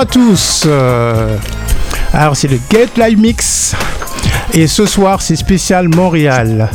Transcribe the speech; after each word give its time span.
à 0.00 0.06
tous. 0.06 0.62
Euh, 0.64 1.36
alors 2.12 2.36
c'est 2.36 2.46
le 2.46 2.60
Get 2.70 2.90
Live 2.96 3.18
Mix 3.18 3.74
et 4.54 4.68
ce 4.68 4.86
soir 4.86 5.20
c'est 5.20 5.34
spécial 5.34 5.88
Montréal 5.88 6.70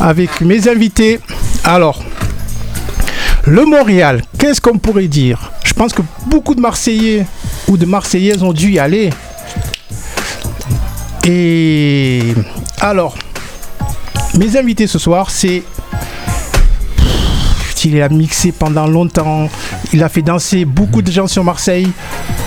avec 0.00 0.40
mes 0.40 0.66
invités. 0.66 1.20
Alors 1.64 2.02
le 3.44 3.66
Montréal, 3.66 4.22
qu'est-ce 4.38 4.62
qu'on 4.62 4.78
pourrait 4.78 5.06
dire? 5.06 5.52
Je 5.64 5.74
pense 5.74 5.92
que 5.92 6.00
beaucoup 6.28 6.54
de 6.54 6.62
Marseillais 6.62 7.26
ou 7.68 7.76
de 7.76 7.84
Marseillaises 7.84 8.42
ont 8.42 8.54
dû 8.54 8.70
y 8.70 8.78
aller. 8.78 9.10
Et 11.24 12.34
alors 12.80 13.16
mes 14.38 14.56
invités 14.56 14.86
ce 14.86 14.98
soir 14.98 15.30
c'est 15.30 15.62
il 17.86 18.02
a 18.02 18.08
mixé 18.08 18.50
pendant 18.50 18.88
longtemps. 18.88 19.48
Il 19.92 20.02
a 20.02 20.08
fait 20.08 20.22
danser 20.22 20.64
beaucoup 20.64 21.02
de 21.02 21.10
gens 21.10 21.26
sur 21.26 21.44
Marseille 21.44 21.90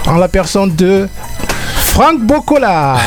en 0.06 0.18
la 0.18 0.28
personne 0.28 0.76
de 0.76 1.08
Franck 1.76 2.22
Bocola. 2.22 2.98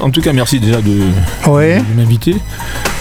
En 0.00 0.10
tout 0.10 0.22
cas, 0.22 0.32
merci 0.32 0.58
déjà 0.58 0.80
de, 0.80 1.10
m'inviter. 1.94 2.36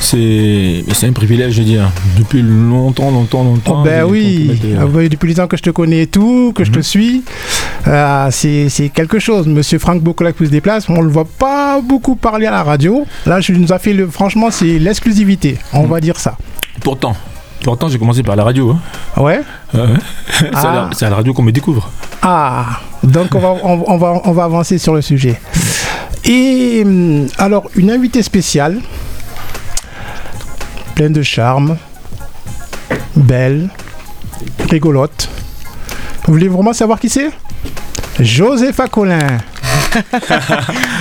C'est 0.01 0.83
un 1.03 1.13
privilège, 1.13 1.53
je 1.53 1.59
veux 1.59 1.65
dire. 1.65 1.89
Depuis 2.17 2.41
longtemps, 2.41 3.09
longtemps, 3.09 3.43
longtemps. 3.43 3.79
Oh, 3.81 3.83
ben 3.83 4.03
oui, 4.03 4.59
euh, 4.65 5.09
depuis 5.09 5.29
les 5.29 5.35
temps 5.35 5.47
que 5.47 5.57
je 5.57 5.63
te 5.63 5.69
connais 5.69 6.03
et 6.03 6.07
tout, 6.07 6.51
que 6.53 6.63
je 6.63 6.71
te 6.71 6.77
mhm. 6.77 6.83
suis, 6.83 7.23
euh, 7.87 8.27
c'est 8.31 8.91
quelque 8.93 9.19
chose. 9.19 9.47
Monsieur 9.47 9.79
Franck 9.79 10.01
Bocola 10.01 10.33
qui 10.33 10.45
se 10.45 10.51
déplace, 10.51 10.89
on 10.89 10.97
ne 10.97 11.03
le 11.03 11.09
voit 11.09 11.27
pas 11.39 11.79
beaucoup 11.81 12.15
parler 12.15 12.45
à 12.45 12.51
la 12.51 12.63
radio. 12.63 13.05
Là, 13.25 13.39
je 13.39 13.53
nous 13.53 13.71
a 13.71 13.79
fait, 13.79 13.93
le, 13.93 14.07
franchement, 14.07 14.51
c'est 14.51 14.77
l'exclusivité, 14.77 15.57
on 15.73 15.83
mhm. 15.83 15.89
va 15.89 16.01
dire 16.01 16.19
ça. 16.19 16.37
Pourtant. 16.85 17.15
Pourtant, 17.63 17.87
j'ai 17.89 17.97
commencé 17.97 18.21
par 18.21 18.35
la 18.35 18.43
radio. 18.43 18.69
Hein. 18.69 19.19
Ouais? 19.19 19.41
Ah. 19.75 20.87
c'est 20.93 21.05
à, 21.05 21.09
la 21.09 21.15
radio 21.15 21.33
qu'on 21.33 21.41
me 21.41 21.51
découvre. 21.51 21.89
Ah, 22.21 22.79
donc 23.01 23.33
on 23.33 23.39
va, 23.39 23.55
on, 23.63 23.97
va, 23.97 24.21
on 24.23 24.31
va 24.31 24.43
avancer 24.43 24.77
sur 24.77 24.93
le 24.93 25.01
sujet. 25.01 25.41
Et 26.25 26.83
hum, 26.85 27.25
alors, 27.39 27.71
une 27.75 27.89
invitée 27.89 28.21
spéciale, 28.21 28.81
pleine 30.93 31.11
de 31.11 31.23
charme, 31.23 31.77
belle, 33.15 33.69
rigolote. 34.69 35.27
Vous 36.27 36.33
voulez 36.33 36.49
vraiment 36.49 36.73
savoir 36.73 36.99
qui 36.99 37.09
c'est? 37.09 37.31
Joseph 38.19 38.79
Colin. 38.91 39.39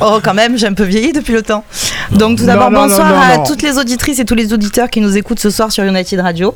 Oh, 0.00 0.20
quand 0.22 0.34
même, 0.34 0.56
j'ai 0.58 0.66
un 0.66 0.74
peu 0.74 0.84
vieilli 0.84 1.12
depuis 1.12 1.32
le 1.32 1.42
temps. 1.42 1.64
Donc, 2.10 2.38
tout 2.38 2.46
d'abord, 2.46 2.70
bonsoir 2.70 3.12
à 3.30 3.38
toutes 3.38 3.62
les 3.62 3.78
auditrices 3.78 4.18
et 4.18 4.24
tous 4.24 4.34
les 4.34 4.52
auditeurs 4.52 4.90
qui 4.90 5.00
nous 5.00 5.16
écoutent 5.16 5.40
ce 5.40 5.50
soir 5.50 5.70
sur 5.72 5.84
United 5.84 6.20
Radio. 6.20 6.54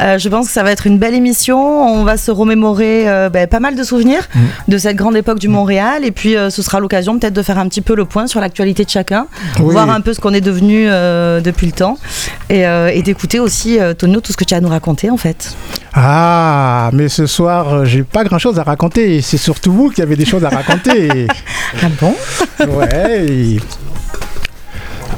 Euh, 0.00 0.18
je 0.18 0.28
pense 0.28 0.46
que 0.46 0.52
ça 0.52 0.62
va 0.62 0.70
être 0.70 0.86
une 0.86 0.98
belle 0.98 1.14
émission. 1.14 1.58
On 1.58 2.04
va 2.04 2.16
se 2.16 2.30
remémorer 2.30 3.08
euh, 3.08 3.28
ben, 3.28 3.46
pas 3.46 3.60
mal 3.60 3.74
de 3.74 3.82
souvenirs 3.82 4.28
mm. 4.34 4.40
de 4.68 4.78
cette 4.78 4.96
grande 4.96 5.16
époque 5.16 5.38
du 5.38 5.48
Montréal. 5.48 6.04
Et 6.04 6.10
puis, 6.10 6.36
euh, 6.36 6.50
ce 6.50 6.62
sera 6.62 6.80
l'occasion 6.80 7.18
peut-être 7.18 7.34
de 7.34 7.42
faire 7.42 7.58
un 7.58 7.68
petit 7.68 7.80
peu 7.80 7.94
le 7.94 8.04
point 8.04 8.26
sur 8.26 8.40
l'actualité 8.40 8.84
de 8.84 8.90
chacun, 8.90 9.26
voir 9.58 9.90
un 9.90 10.00
peu 10.00 10.12
ce 10.14 10.20
qu'on 10.20 10.34
est 10.34 10.40
devenu 10.40 10.86
depuis 10.88 11.66
le 11.66 11.72
temps 11.72 11.98
et, 12.50 12.62
et 12.62 13.02
d'écouter 13.02 13.40
aussi, 13.40 13.78
Tonio, 13.96 14.20
tout 14.20 14.32
ce 14.32 14.36
que 14.36 14.44
tu 14.44 14.54
as 14.54 14.58
à 14.58 14.60
nous 14.60 14.68
raconter 14.68 15.10
en 15.10 15.16
fait. 15.16 15.56
Ah, 15.94 16.90
mais 16.92 17.08
ce 17.08 17.26
soir, 17.26 17.84
j'ai 17.84 18.02
pas 18.02 18.24
grand 18.24 18.38
chose 18.38 18.58
à 18.58 18.62
raconter. 18.62 19.20
C'est 19.22 19.36
surtout 19.36 19.72
vous 19.72 19.90
qui 19.90 20.02
avez 20.02 20.16
des 20.16 20.24
choses 20.24 20.44
à 20.44 20.48
raconter. 20.48 21.26
ah 21.82 21.86
bon? 22.00 22.14
Ouais. 22.76 23.58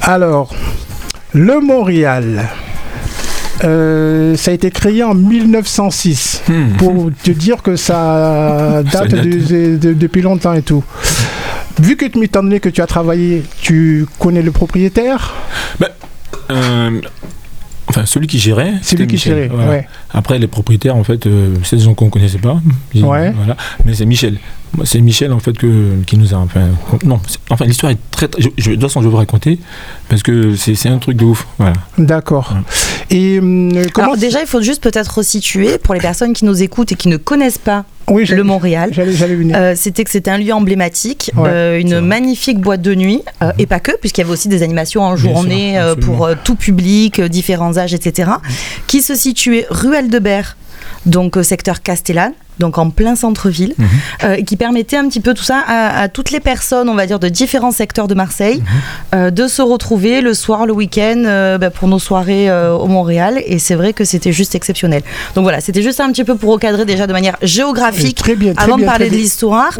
Alors, 0.03 0.55
le 1.33 1.61
Montréal. 1.61 2.49
Euh, 3.63 4.37
ça 4.37 4.53
a 4.53 4.55
été 4.55 4.71
créé 4.71 5.03
en 5.03 5.15
1906 5.15 6.45
hmm. 6.49 6.77
pour 6.79 7.11
te 7.23 7.31
dire 7.31 7.63
que 7.63 7.77
ça 7.77 8.83
date, 8.93 9.11
depuis 9.11 10.23
longtemps 10.23 10.55
et 10.55 10.63
tout. 10.63 10.83
Vu 11.79 11.97
que 11.97 12.07
tu 12.07 12.25
étant 12.25 12.43
donné 12.43 12.59
que 12.61 12.71
tu 12.71 12.81
as 12.81 12.87
travaillé, 12.87 13.43
tu 13.61 14.07
connais 14.19 14.43
le 14.43 14.51
propriétaire? 14.51 15.35
Ben, 15.79 15.89
euh, 16.51 17.01
Enfin, 18.01 18.07
celui 18.07 18.27
qui 18.27 18.39
gérait. 18.39 18.73
Celui 18.83 19.07
qui 19.07 19.19
gérait, 19.19 19.51
ouais. 19.51 19.87
Après, 20.13 20.39
les 20.39 20.47
propriétaires, 20.47 20.97
en 20.97 21.05
fait, 21.05 21.27
euh, 21.27 21.55
c'est 21.65 21.77
des 21.77 21.83
gens 21.83 21.93
qu'on 21.95 22.07
ne 22.07 22.11
connaissait 22.11 22.39
pas. 22.39 22.61
ouais. 22.95 23.33
Voilà. 23.33 23.57
Mais 23.85 23.95
c'est 23.95 24.07
Michel. 24.07 24.39
C'est 24.85 25.01
Michel, 25.01 25.33
en 25.33 25.41
fait, 25.41 25.59
que, 25.59 26.01
qui 26.07 26.17
nous 26.17 26.33
a. 26.33 26.39
Enfin, 26.39 26.69
non, 27.05 27.21
enfin 27.51 27.65
l'histoire 27.67 27.93
est 27.93 27.99
très. 28.11 28.29
je, 28.39 28.49
je, 28.57 28.71
de 28.71 28.75
toute 28.77 28.83
façon, 28.85 29.01
je 29.01 29.07
vais 29.07 29.11
vous 29.11 29.17
raconter, 29.17 29.59
parce 30.09 30.23
que 30.23 30.55
c'est 30.55 30.89
un 30.89 30.99
truc 30.99 31.17
de 31.17 31.25
ouf. 31.25 31.47
Voilà. 31.59 31.75
D'accord. 31.99 32.55
Et 33.11 33.39
euh, 33.43 33.85
comment. 33.93 34.07
Alors, 34.09 34.17
déjà, 34.17 34.41
il 34.41 34.47
faut 34.47 34.63
juste 34.63 34.83
peut-être 34.83 35.19
resituer 35.19 35.77
pour 35.79 35.93
les 35.95 36.01
personnes 36.01 36.33
qui 36.33 36.45
nous 36.45 36.63
écoutent 36.63 36.93
et 36.93 36.95
qui 36.95 37.09
ne 37.09 37.17
connaissent 37.17 37.59
pas 37.59 37.85
oui, 38.11 38.27
le 38.27 38.43
Montréal. 38.43 38.91
Euh, 38.99 39.75
c'était 39.77 40.05
que 40.05 40.11
c'était 40.11 40.31
un 40.31 40.39
lieu 40.39 40.53
emblématique, 40.53 41.31
euh, 41.39 41.79
une 41.79 42.01
magnifique 42.01 42.59
boîte 42.61 42.83
de 42.83 42.95
nuit, 42.95 43.23
euh, 43.43 43.47
mhm. 43.47 43.53
et 43.59 43.67
pas 43.67 43.81
que, 43.81 43.93
puisqu'il 43.97 44.23
y 44.23 44.25
avait 44.25 44.33
aussi 44.33 44.49
des 44.49 44.63
animations 44.63 45.03
en 45.03 45.17
journée 45.17 45.81
pour 46.01 46.29
tout 46.45 46.57
public, 46.57 47.21
différents 47.21 47.79
âges, 47.79 47.95
etc., 47.95 48.31
mhm. 48.31 48.53
qui 48.87 49.01
se 49.01 49.15
situait 49.15 49.67
ruelle 49.71 50.11
de 50.11 50.19
Berre, 50.19 50.57
donc 51.07 51.39
secteur 51.43 51.83
Castellane 51.83 52.33
donc 52.59 52.79
en 52.79 52.91
plein 52.91 53.17
centre-ville, 53.17 53.75
mhm. 53.79 53.89
euh, 54.25 54.37
qui 54.43 54.57
permettait 54.57 54.97
un 54.97 55.09
petit 55.09 55.21
peu 55.21 55.35
tout 55.35 55.43
ça 55.43 55.63
à, 55.67 56.09
toutes 56.09 56.31
les 56.31 56.41
personnes, 56.41 56.89
on 56.89 56.95
va 56.95 57.07
dire, 57.07 57.19
de 57.19 57.29
différents 57.29 57.71
secteurs 57.71 58.07
de 58.07 58.15
Marseille, 58.15 58.61
mhm. 58.61 58.67
euh, 59.15 59.31
de 59.31 59.49
se 59.49 59.63
retrouver 59.63 60.21
le 60.21 60.35
soir, 60.35 60.67
le 60.67 60.73
week-end, 60.73 61.23
euh, 61.25 61.59
bah, 61.59 61.71
pour 61.71 61.89
nos 61.89 61.99
soirées 61.99 62.51
au 62.51 62.87
Montréal. 62.87 63.43
Et 63.47 63.59
c'est 63.59 63.75
vrai 63.75 63.93
que 63.93 64.05
c'était 64.05 64.33
juste 64.33 64.55
exceptionnel. 64.55 65.03
Donc 65.35 65.43
voilà, 65.43 65.61
c'était 65.61 65.83
juste 65.83 66.01
un 66.01 66.11
petit 66.13 66.25
peu 66.25 66.37
pour 66.37 66.53
recadrer 66.53 66.85
déjà 66.85 67.07
de 67.07 67.13
manière 67.13 67.37
géographique, 67.43 68.17
très 68.17 68.37
bien, 68.37 68.53
avant 68.57 68.77
de 68.77 68.85
parler 68.85 69.09
de 69.09 69.17
l'histoire, 69.17 69.79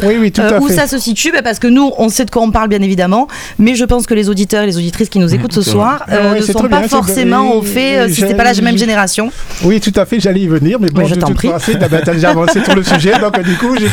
où 0.61 0.69
ça 0.69 0.87
se 0.87 0.97
situe, 0.97 1.31
bah, 1.31 1.41
parce 1.43 1.59
que 1.59 1.67
nous, 1.67 1.91
on 1.97 2.09
sait 2.09 2.25
de 2.25 2.31
quoi 2.31 2.41
on 2.41 2.51
parle, 2.51 2.69
bien 2.69 2.81
évidemment, 2.81 3.27
mais 3.59 3.75
je 3.75 3.85
pense 3.85 4.07
que 4.07 4.13
les 4.13 4.29
auditeurs 4.29 4.63
et 4.63 4.65
les 4.65 4.77
auditrices 4.77 5.09
qui 5.09 5.19
nous 5.19 5.33
écoutent 5.33 5.53
ce 5.53 5.61
soir 5.61 6.05
ne 6.09 6.41
sont 6.41 6.67
pas 6.67 6.87
forcément 6.87 7.55
au 7.55 7.61
fait, 7.61 8.09
si 8.09 8.21
c'était 8.21 8.35
pas 8.35 8.43
la 8.43 8.59
même 8.61 8.77
génération. 8.77 9.31
Oui, 9.63 9.79
tout 9.79 9.93
à 9.95 10.05
fait, 10.05 10.19
j'allais 10.19 10.41
y 10.41 10.47
venir, 10.47 10.79
mais 10.79 10.89
bon, 10.89 11.05
je 11.05 11.15
t'en 11.15 11.33
prie. 11.33 11.49
Le 12.75 12.83
sujet, 12.83 13.19
donc 13.19 13.39
du 13.41 13.55
coup, 13.55 13.75
j'ai 13.77 13.87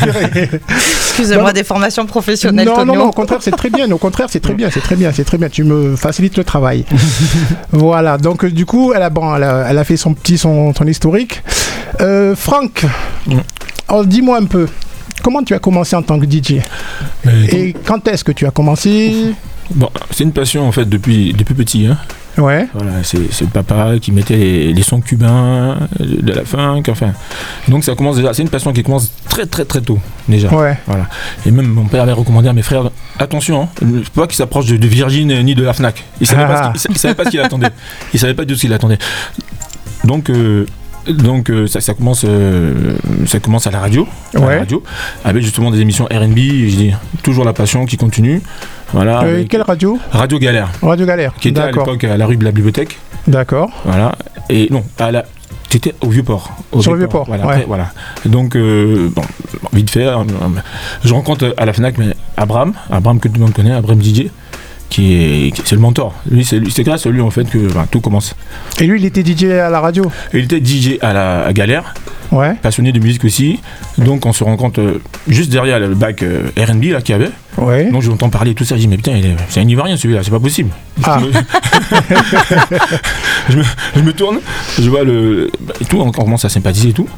Excusez-moi, 0.71 1.53
des 1.53 1.65
formations 1.65 2.07
professionnelles. 2.07 2.67
Non, 2.67 2.85
non, 2.85 2.95
non, 2.95 3.05
au 3.07 3.13
contraire, 3.13 3.39
c'est 3.41 3.51
très 3.51 3.71
bien. 3.71 3.91
Au 3.91 3.99
contraire, 3.99 4.29
c'est 4.31 4.41
très 4.41 4.55
bien, 4.55 4.69
c'est 4.71 4.81
très 4.81 4.97
bien, 4.97 5.13
c'est 5.13 5.25
très 5.25 5.39
bien. 5.39 5.49
Tu 5.49 5.65
me 5.65 5.97
facilites 5.97 6.37
le 6.37 6.45
travail. 6.45 6.85
voilà, 7.73 8.19
donc 8.19 8.45
du 8.47 8.67
coup, 8.67 8.93
elle 8.95 9.03
a, 9.03 9.11
bon, 9.11 9.35
elle 9.37 9.43
a, 9.79 9.85
fait 9.85 9.97
son 9.97 10.15
petit, 10.15 10.39
son, 10.39 10.75
son 10.75 10.87
historique. 10.87 11.43
Euh, 12.01 12.37
Franck, 12.37 12.85
mm. 13.27 14.05
dis-moi 14.05 14.39
un 14.39 14.45
peu, 14.45 14.67
comment 15.23 15.43
tu 15.43 15.55
as 15.55 15.59
commencé 15.59 15.97
en 15.97 16.03
tant 16.03 16.19
que 16.19 16.27
DJ 16.27 16.61
Et 17.51 17.75
quand 17.85 18.07
est-ce 18.09 18.25
que 18.25 18.33
tu 18.33 18.47
as 18.47 18.51
commencé? 18.51 19.35
Bon, 19.71 19.91
c'est 20.11 20.25
une 20.25 20.33
passion 20.33 20.67
en 20.67 20.73
fait 20.73 20.89
depuis, 20.89 21.33
depuis 21.33 21.55
petit. 21.55 21.87
Hein. 21.87 21.99
Ouais. 22.39 22.69
Voilà, 22.73 23.03
c'est 23.03 23.19
le 23.19 23.47
papa 23.53 23.99
qui 24.01 24.13
mettait 24.13 24.73
les, 24.73 24.83
sons 24.83 25.01
cubains, 25.01 25.77
de 25.99 26.33
la 26.33 26.45
funk, 26.45 26.85
enfin. 26.89 27.13
Donc 27.67 27.85
ça 27.85 27.95
commence 27.95 28.17
déjà, 28.17 28.33
c'est 28.33 28.43
une 28.43 28.49
passion 28.49 28.73
qui 28.73 28.83
commence 28.83 29.13
très 29.29 29.47
très 29.47 29.65
très 29.65 29.81
tôt 29.81 29.99
déjà. 30.29 30.49
Ouais. 30.49 30.79
Voilà. 30.87 31.07
Et 31.45 31.51
même 31.51 31.67
mon 31.67 31.87
père 31.87 32.03
avait 32.03 32.13
recommandé 32.13 32.49
à 32.49 32.53
mes 32.53 32.63
frères, 32.63 32.91
attention, 33.19 33.63
hein, 33.63 33.87
pas 34.15 34.27
qu'il 34.27 34.37
s'approche 34.37 34.67
de, 34.67 34.87
Virgin 34.87 35.43
ni 35.43 35.55
de 35.55 35.65
la 35.65 35.73
Fnac. 35.73 36.05
Il 36.21 36.27
savait, 36.27 36.47
pas, 36.47 36.73
ce 36.77 36.89
savait 36.95 37.15
pas 37.15 37.25
ce 37.25 37.31
qu'il 37.31 37.41
attendait. 37.41 37.71
Il 38.15 38.21
savait 38.21 38.35
pas 38.35 38.45
du 38.45 38.55
tout 38.55 38.59
ce 38.59 38.63
qu'il 38.63 38.73
attendait. 38.73 38.99
Donc 40.05 40.31
euh, 40.31 40.67
donc 41.13 41.51
euh, 41.51 41.67
ça, 41.67 41.95
commence, 41.95 42.25
euh, 42.27 42.97
ça 43.27 43.41
commence 43.41 43.67
à 43.67 43.71
la 43.71 43.81
radio, 43.81 44.07
à 44.35 44.41
la 44.41 44.59
radio, 44.61 44.83
avec 45.25 45.43
justement 45.43 45.71
des 45.71 45.81
émissions 45.81 46.05
R&B, 46.07 46.37
je 46.37 46.77
dis 46.77 46.95
toujours 47.23 47.45
la 47.45 47.53
passion 47.53 47.87
qui 47.87 47.97
continue. 47.97 48.43
Voilà. 48.93 49.23
Euh, 49.23 49.45
quelle 49.49 49.63
radio? 49.63 49.99
Radio 50.11 50.39
Galère. 50.39 50.71
Radio 50.83 51.07
Galère. 51.07 51.35
Qui 51.35 51.49
était 51.49 51.61
à 51.61 51.67
l'époque 51.71 52.05
à 52.05 52.17
la 52.17 52.27
rue 52.27 52.37
de 52.37 52.45
la 52.45 52.53
Bibliothèque. 52.53 52.99
D'accord. 53.27 53.71
Voilà. 53.85 54.15
Et 54.49 54.69
non, 54.71 54.85
à 54.99 55.11
la, 55.11 55.25
étais 55.73 55.95
au 56.01 56.09
Vieux-Port. 56.09 56.51
Sur 56.81 56.93
le 56.93 56.99
Vieux-Port. 56.99 57.27
Voilà, 57.27 57.61
voilà. 57.67 57.93
Donc, 58.25 58.57
bon, 58.57 59.23
vite 59.73 59.91
fait, 59.91 60.07
je 61.05 61.13
rencontre 61.13 61.55
à 61.57 61.67
la 61.67 61.73
Fnac 61.73 61.99
mais 61.99 62.15
Abraham, 62.37 62.73
Abraham 62.91 63.21
que 63.21 63.29
tout 63.29 63.35
le 63.35 63.41
monde 63.41 63.53
connaît, 63.53 63.73
Abraham 63.73 63.99
Didier 63.99 64.31
qui 64.89 65.15
est, 65.15 65.53
c'est 65.65 65.75
le 65.75 65.81
mentor. 65.81 66.15
Lui, 66.31 66.45
c'est, 66.45 66.61
c'est 66.71 66.83
grâce 66.83 67.07
à 67.07 67.11
lui 67.11 67.21
en 67.21 67.31
fait 67.31 67.45
que 67.45 67.69
tout 67.91 68.01
commence. 68.01 68.35
Et 68.81 68.87
lui, 68.87 69.01
il 69.01 69.05
était 69.05 69.25
DJ 69.25 69.45
à 69.45 69.71
la 69.71 69.81
radio? 69.81 70.11
il 70.33 70.45
était 70.45 70.65
DJ 70.65 70.99
à 71.01 71.13
la 71.13 71.53
Galère. 71.53 71.95
Ouais. 72.33 72.55
Passionné 72.55 72.93
de 72.93 73.01
musique 73.01 73.25
aussi. 73.25 73.61
Donc 73.97 74.27
on 74.27 74.33
se 74.33 74.45
rend 74.45 74.57
compte 74.57 74.79
euh, 74.79 75.01
juste 75.29 75.51
derrière 75.51 75.81
le 75.81 75.95
bac 75.95 76.23
euh, 76.23 76.51
R&B 76.57 76.85
là 76.87 77.01
qu'il 77.01 77.15
y 77.15 77.17
avait. 77.17 77.31
Ouais. 77.57 77.91
Donc 77.91 78.03
j'entends 78.03 78.29
parler 78.29 78.55
tout 78.55 78.65
ça, 78.65 78.77
je 78.77 78.83
dis 78.83 78.89
mais 78.89 78.97
putain, 78.97 79.21
c'est 79.49 79.61
un 79.61 79.69
Ivoirien 79.69 79.97
celui-là, 79.97 80.23
c'est 80.23 80.31
pas 80.31 80.41
possible. 80.41 80.71
Ah. 81.03 81.21
je, 83.49 84.03
me, 84.03 84.13
tourne, 84.17 84.39
je 84.79 84.91
vois 84.91 85.05
le. 85.05 85.51
Et 85.81 85.85
tout, 85.85 86.01
on 86.01 86.11
commence 86.13 86.45
à 86.45 86.49
sympathiser 86.49 86.91
et 86.91 86.93
tout. 86.93 87.09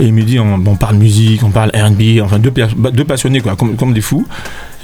Et 0.00 0.04
il 0.04 0.14
me 0.14 0.22
dit, 0.22 0.38
on, 0.38 0.76
parle 0.76 0.96
musique, 0.96 1.42
on 1.44 1.50
parle 1.50 1.70
RB, 1.74 2.22
enfin 2.22 2.38
deux, 2.38 2.50
deux 2.50 3.04
passionnés, 3.04 3.40
quoi, 3.40 3.56
comme, 3.56 3.76
comme 3.76 3.92
des 3.92 4.00
fous. 4.00 4.26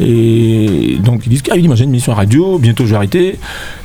Et 0.00 0.96
donc 1.00 1.22
ils 1.26 1.30
disent 1.30 1.42
ah, 1.50 1.56
dit, 1.56 1.66
moi 1.66 1.76
j'ai 1.76 1.84
une 1.84 1.90
mission 1.90 2.14
radio, 2.14 2.58
bientôt 2.58 2.84
je 2.84 2.90
vais 2.90 2.96
arrêter. 2.96 3.38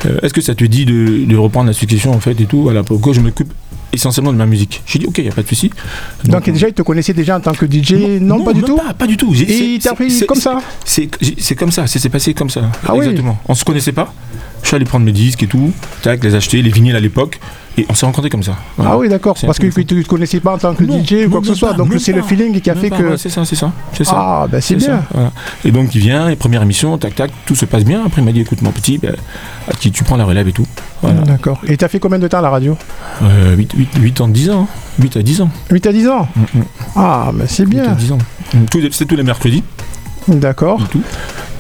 Euh, 0.06 0.20
est-ce 0.22 0.34
que 0.34 0.42
ça 0.42 0.54
te 0.54 0.64
dit 0.64 0.86
de, 0.86 1.36
reprendre 1.36 1.68
la 1.68 1.74
succession 1.74 2.12
en 2.12 2.20
fait 2.20 2.40
et 2.40 2.46
tout 2.46 2.64
Voilà, 2.64 2.84
pourquoi 2.84 3.14
je 3.14 3.22
m'occupe 3.22 3.52
essentiellement 3.94 4.34
de 4.34 4.38
ma 4.38 4.46
musique. 4.46 4.82
J'ai 4.86 5.00
dit 5.00 5.06
ok, 5.06 5.20
il 5.20 5.26
n'y 5.26 5.30
a 5.30 5.34
pas 5.34 5.44
de 5.44 5.48
souci. 5.48 5.72
Donc, 6.26 6.50
déjà, 6.50 6.68
il 6.68 6.74
te 6.74 6.82
connaissait 6.82 7.14
déjà 7.14 7.38
en 7.38 7.40
tant 7.40 7.54
que 7.54 7.66
DJ 7.66 8.20
Non, 8.20 8.44
pas 8.44 8.54
du 8.54 8.62
tout 8.62 8.76
pas, 8.76 8.94
pas, 8.94 9.08
du 9.08 9.18
tout. 9.18 9.34
Et 9.34 9.76
il 9.76 9.80
t'a 9.80 9.92
appris 9.92 10.26
comme 10.26 10.40
ça 10.40 10.60
C'est 10.84 11.56
comme 11.56 11.72
ça, 11.72 11.88
c'est 11.88 12.10
passé 12.10 12.34
comme 12.34 12.50
ça. 12.50 12.62
Ah 12.88 12.96
Exactement. 12.96 13.40
On 13.48 13.56
se 13.56 13.64
connaissait 13.64 13.92
pas. 13.92 14.14
Je 14.62 14.70
suis 14.70 14.76
allé 14.78 14.86
prendre 14.86 15.06
mes 15.06 15.12
disques 15.12 15.44
et 15.44 15.48
tout, 15.48 15.74
tac, 16.02 16.24
les 16.24 16.36
acheter, 16.36 16.62
les 16.62 16.70
vinyles 16.70 16.96
à 16.96 17.02
l'époque. 17.02 17.38
Et 17.78 17.86
on 17.90 17.96
s'est 17.96 18.06
rencontrés 18.06 18.30
comme 18.30 18.44
ça. 18.44 18.56
Ah 18.80 18.98
oui, 18.98 19.10
d'accord. 19.10 19.36
Parce 19.46 19.60
que 19.60 19.68
tu 19.68 19.96
ne 19.96 20.04
te 20.04 20.08
connaissais 20.08 20.40
pas 20.40 20.54
en 20.54 20.58
tant 20.58 20.74
que 20.74 20.86
DJ 20.86 21.26
ou 21.26 21.30
quoi 21.30 21.42
que 21.42 21.48
ce 21.48 21.56
soit. 21.56 21.74
Donc 21.74 21.94
c'est 22.00 22.14
le 22.14 22.22
feeling 22.22 22.60
qui 22.62 22.70
a 22.70 22.76
fait 22.76 22.90
que. 22.90 23.18
c'est 23.18 23.30
ça, 23.30 23.44
c'est 23.46 23.56
ça, 23.56 23.72
ça. 23.94 24.14
Ah, 24.16 24.48
ben 24.50 24.62
c'est 24.62 24.76
bien. 24.76 25.04
Et 25.66 25.72
donc 25.72 25.94
il 25.96 26.02
vient, 26.02 26.30
et 26.30 26.36
première 26.36 26.62
émission, 26.62 26.98
tac, 26.98 27.16
tac, 27.16 27.32
tout 27.46 27.56
se 27.56 27.66
passe 27.66 27.84
bien. 27.84 28.04
Après 28.06 28.22
il 28.22 28.26
m'a 28.26 28.32
dit 28.32 28.42
écoute, 28.42 28.62
mon 28.62 28.72
petit, 28.72 28.98
ben, 28.98 29.16
tu 29.80 30.04
prends 30.04 30.18
la 30.18 30.26
relève 30.26 30.48
et 30.48 30.54
tout. 30.54 30.68
D'accord. 31.12 31.62
Et 31.68 31.78
tu 31.78 31.86
as 31.86 31.88
fait 31.88 32.00
combien 32.00 32.20
de 32.20 32.28
temps 32.28 32.40
à 32.40 32.42
la 32.42 32.50
radio 32.50 32.78
euh, 33.22 33.56
8, 33.56 33.74
8, 33.74 33.90
8, 34.00 34.22
ans, 34.22 34.28
10 34.28 34.50
ans. 34.52 34.68
8 35.00 35.18
à 35.18 35.22
10 35.22 35.42
ans. 35.42 35.50
8 35.72 35.88
à 35.88 35.94
10 35.94 36.08
ans 36.08 36.28
mm, 36.36 36.60
mm. 36.60 36.64
Ah, 36.96 37.32
ben 37.34 37.46
c'est 37.48 37.66
bien. 37.66 37.84
8 37.84 37.90
à 37.90 37.96
10 37.96 38.12
ans. 38.14 38.18
C'était 38.92 39.06
tous 39.06 39.16
les 39.16 39.24
mercredis. 39.24 39.64
D'accord. 40.28 40.80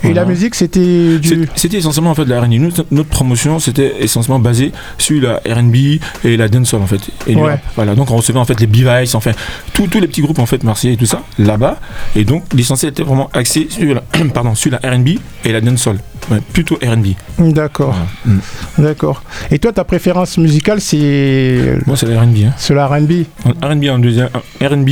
Et 0.03 0.13
la 0.13 0.25
musique, 0.25 0.55
c'était 0.55 1.19
du. 1.19 1.47
C'était 1.55 1.77
essentiellement 1.77 2.11
en 2.11 2.15
fait 2.15 2.25
de 2.25 2.29
la 2.29 2.41
R&B. 2.41 2.53
Notre, 2.53 2.85
notre, 2.91 3.09
promotion, 3.09 3.59
c'était 3.59 3.93
essentiellement 3.99 4.39
basé 4.39 4.71
sur 4.97 5.21
la 5.21 5.35
R&B 5.55 5.75
et 6.23 6.37
la 6.37 6.47
dancehall 6.47 6.81
en 6.81 6.87
fait. 6.87 7.01
Et 7.27 7.35
voilà. 7.75 7.95
Donc 7.95 8.11
on 8.11 8.17
recevait 8.17 8.39
en 8.39 8.45
fait 8.45 8.59
les 8.59 8.67
Bevice, 8.67 9.15
enfin 9.15 9.31
tous 9.73 9.89
les 9.99 10.07
petits 10.07 10.21
groupes 10.21 10.39
en 10.39 10.45
fait 10.45 10.63
marseillais 10.63 10.93
et 10.93 10.97
tout 10.97 11.05
ça 11.05 11.23
là-bas. 11.37 11.79
Et 12.15 12.25
donc 12.25 12.43
l'essentiel 12.53 12.91
était 12.91 13.03
vraiment 13.03 13.29
axé 13.33 13.67
sur 13.69 13.93
la, 13.93 14.01
pardon 14.33 14.55
sur 14.55 14.71
la 14.71 14.77
R&B 14.77 15.09
et 15.45 15.51
la 15.51 15.61
dancehall. 15.61 15.97
Ouais, 16.31 16.39
plutôt 16.53 16.75
R&B. 16.75 17.07
D'accord. 17.53 17.95
Mm. 18.25 18.37
D'accord. 18.77 19.23
Et 19.51 19.59
toi, 19.59 19.73
ta 19.73 19.83
préférence 19.83 20.37
musicale, 20.37 20.79
c'est 20.79 21.79
Moi, 21.85 21.97
c'est 21.97 22.05
la 22.05 22.21
R&B. 22.21 22.45
Hein. 22.45 22.53
C'est 22.57 22.73
la 22.73 22.87
R&B. 22.87 23.25
R&B 23.61 23.85
en 23.89 23.99
deuxième, 23.99 24.29
R&B 24.61 24.89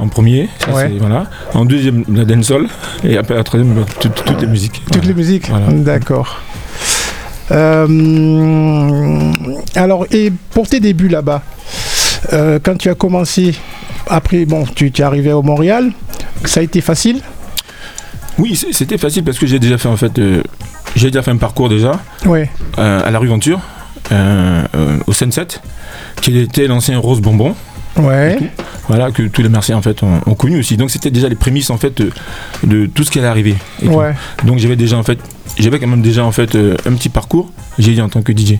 en 0.00 0.08
premier, 0.08 0.48
ça, 0.58 0.88
voilà. 0.98 1.26
En 1.52 1.64
deuxième, 1.64 2.04
la 2.12 2.24
dancehall, 2.24 2.66
et 3.04 3.16
après 3.16 3.34
la 3.34 3.44
troisième, 3.44 3.74
bah, 3.74 3.84
toutes 4.34 4.42
les 4.42 4.48
musiques. 4.48 4.82
Toutes 4.90 5.04
les 5.04 5.14
musiques. 5.14 5.50
D'accord. 5.70 6.40
Euh, 7.50 9.32
alors, 9.74 10.06
et 10.10 10.32
pour 10.50 10.68
tes 10.68 10.80
débuts 10.80 11.08
là-bas, 11.08 11.42
euh, 12.32 12.58
quand 12.62 12.76
tu 12.76 12.88
as 12.88 12.94
commencé, 12.94 13.54
après, 14.08 14.44
bon, 14.44 14.64
tu, 14.74 14.86
es 14.86 15.02
arrivé 15.02 15.32
au 15.32 15.42
Montréal, 15.42 15.92
ça 16.44 16.60
a 16.60 16.62
été 16.62 16.80
facile? 16.80 17.20
Oui, 18.38 18.60
c'était 18.72 18.98
facile 18.98 19.22
parce 19.22 19.38
que 19.38 19.46
j'ai 19.46 19.58
déjà 19.58 19.78
fait 19.78 19.88
en 19.88 19.96
fait, 19.96 20.18
euh, 20.18 20.42
j'ai 20.96 21.10
déjà 21.10 21.22
fait 21.22 21.30
un 21.30 21.36
parcours 21.36 21.68
déjà 21.68 21.92
ouais. 22.26 22.50
à 22.76 23.08
la 23.10 23.18
rue 23.18 23.28
Venture, 23.28 23.60
au 25.06 25.12
Sunset, 25.12 25.46
qui 26.20 26.38
était 26.38 26.66
l'ancien 26.66 26.98
Rose 26.98 27.20
Bonbon. 27.20 27.54
Ouais. 27.96 28.38
Voilà, 28.88 29.10
que 29.10 29.22
tous 29.22 29.42
les 29.42 29.48
Marseillais 29.48 29.76
en 29.76 29.82
fait 29.82 30.02
ont, 30.02 30.34
connu 30.34 30.58
aussi. 30.58 30.76
Donc 30.76 30.90
c'était 30.90 31.10
déjà 31.10 31.28
les 31.28 31.36
prémices 31.36 31.70
en 31.70 31.78
fait 31.78 32.02
de, 32.62 32.86
tout 32.86 33.04
ce 33.04 33.10
qui 33.10 33.18
allait 33.18 33.28
arriver. 33.28 33.56
Ouais. 33.82 34.14
Donc 34.44 34.58
j'avais 34.58 34.76
déjà 34.76 34.96
en 34.96 35.02
fait, 35.02 35.18
j'avais 35.58 35.78
quand 35.78 35.86
même 35.86 36.02
déjà 36.02 36.24
en 36.24 36.32
fait 36.32 36.54
euh, 36.54 36.76
un 36.86 36.92
petit 36.92 37.08
parcours. 37.08 37.50
J'ai 37.78 37.92
dit 37.92 38.02
en 38.02 38.08
tant 38.08 38.22
que 38.22 38.32
DJ. 38.32 38.58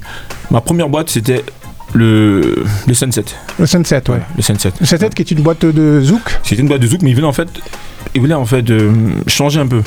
Ma 0.50 0.60
première 0.60 0.88
boîte 0.88 1.10
c'était 1.10 1.44
le, 1.92 2.64
le 2.86 2.94
Sunset. 2.94 3.24
Le 3.58 3.66
Sunset, 3.66 4.02
ouais. 4.10 4.20
Le 4.36 4.42
Sunset. 4.42 4.72
Le 4.80 4.86
Sunset 4.86 5.10
qui 5.10 5.22
est 5.22 5.30
une 5.30 5.42
boîte 5.42 5.64
de 5.64 6.00
zouk. 6.00 6.22
C'était 6.42 6.62
une 6.62 6.68
boîte 6.68 6.80
de 6.80 6.86
zouk, 6.86 7.02
mais 7.02 7.10
il 7.10 7.14
voulait 7.14 7.26
en 7.26 7.32
fait, 7.32 7.48
il 8.14 8.20
voulait 8.20 8.34
en 8.34 8.46
fait 8.46 8.68
euh, 8.70 8.92
changer 9.26 9.60
un 9.60 9.66
peu. 9.66 9.82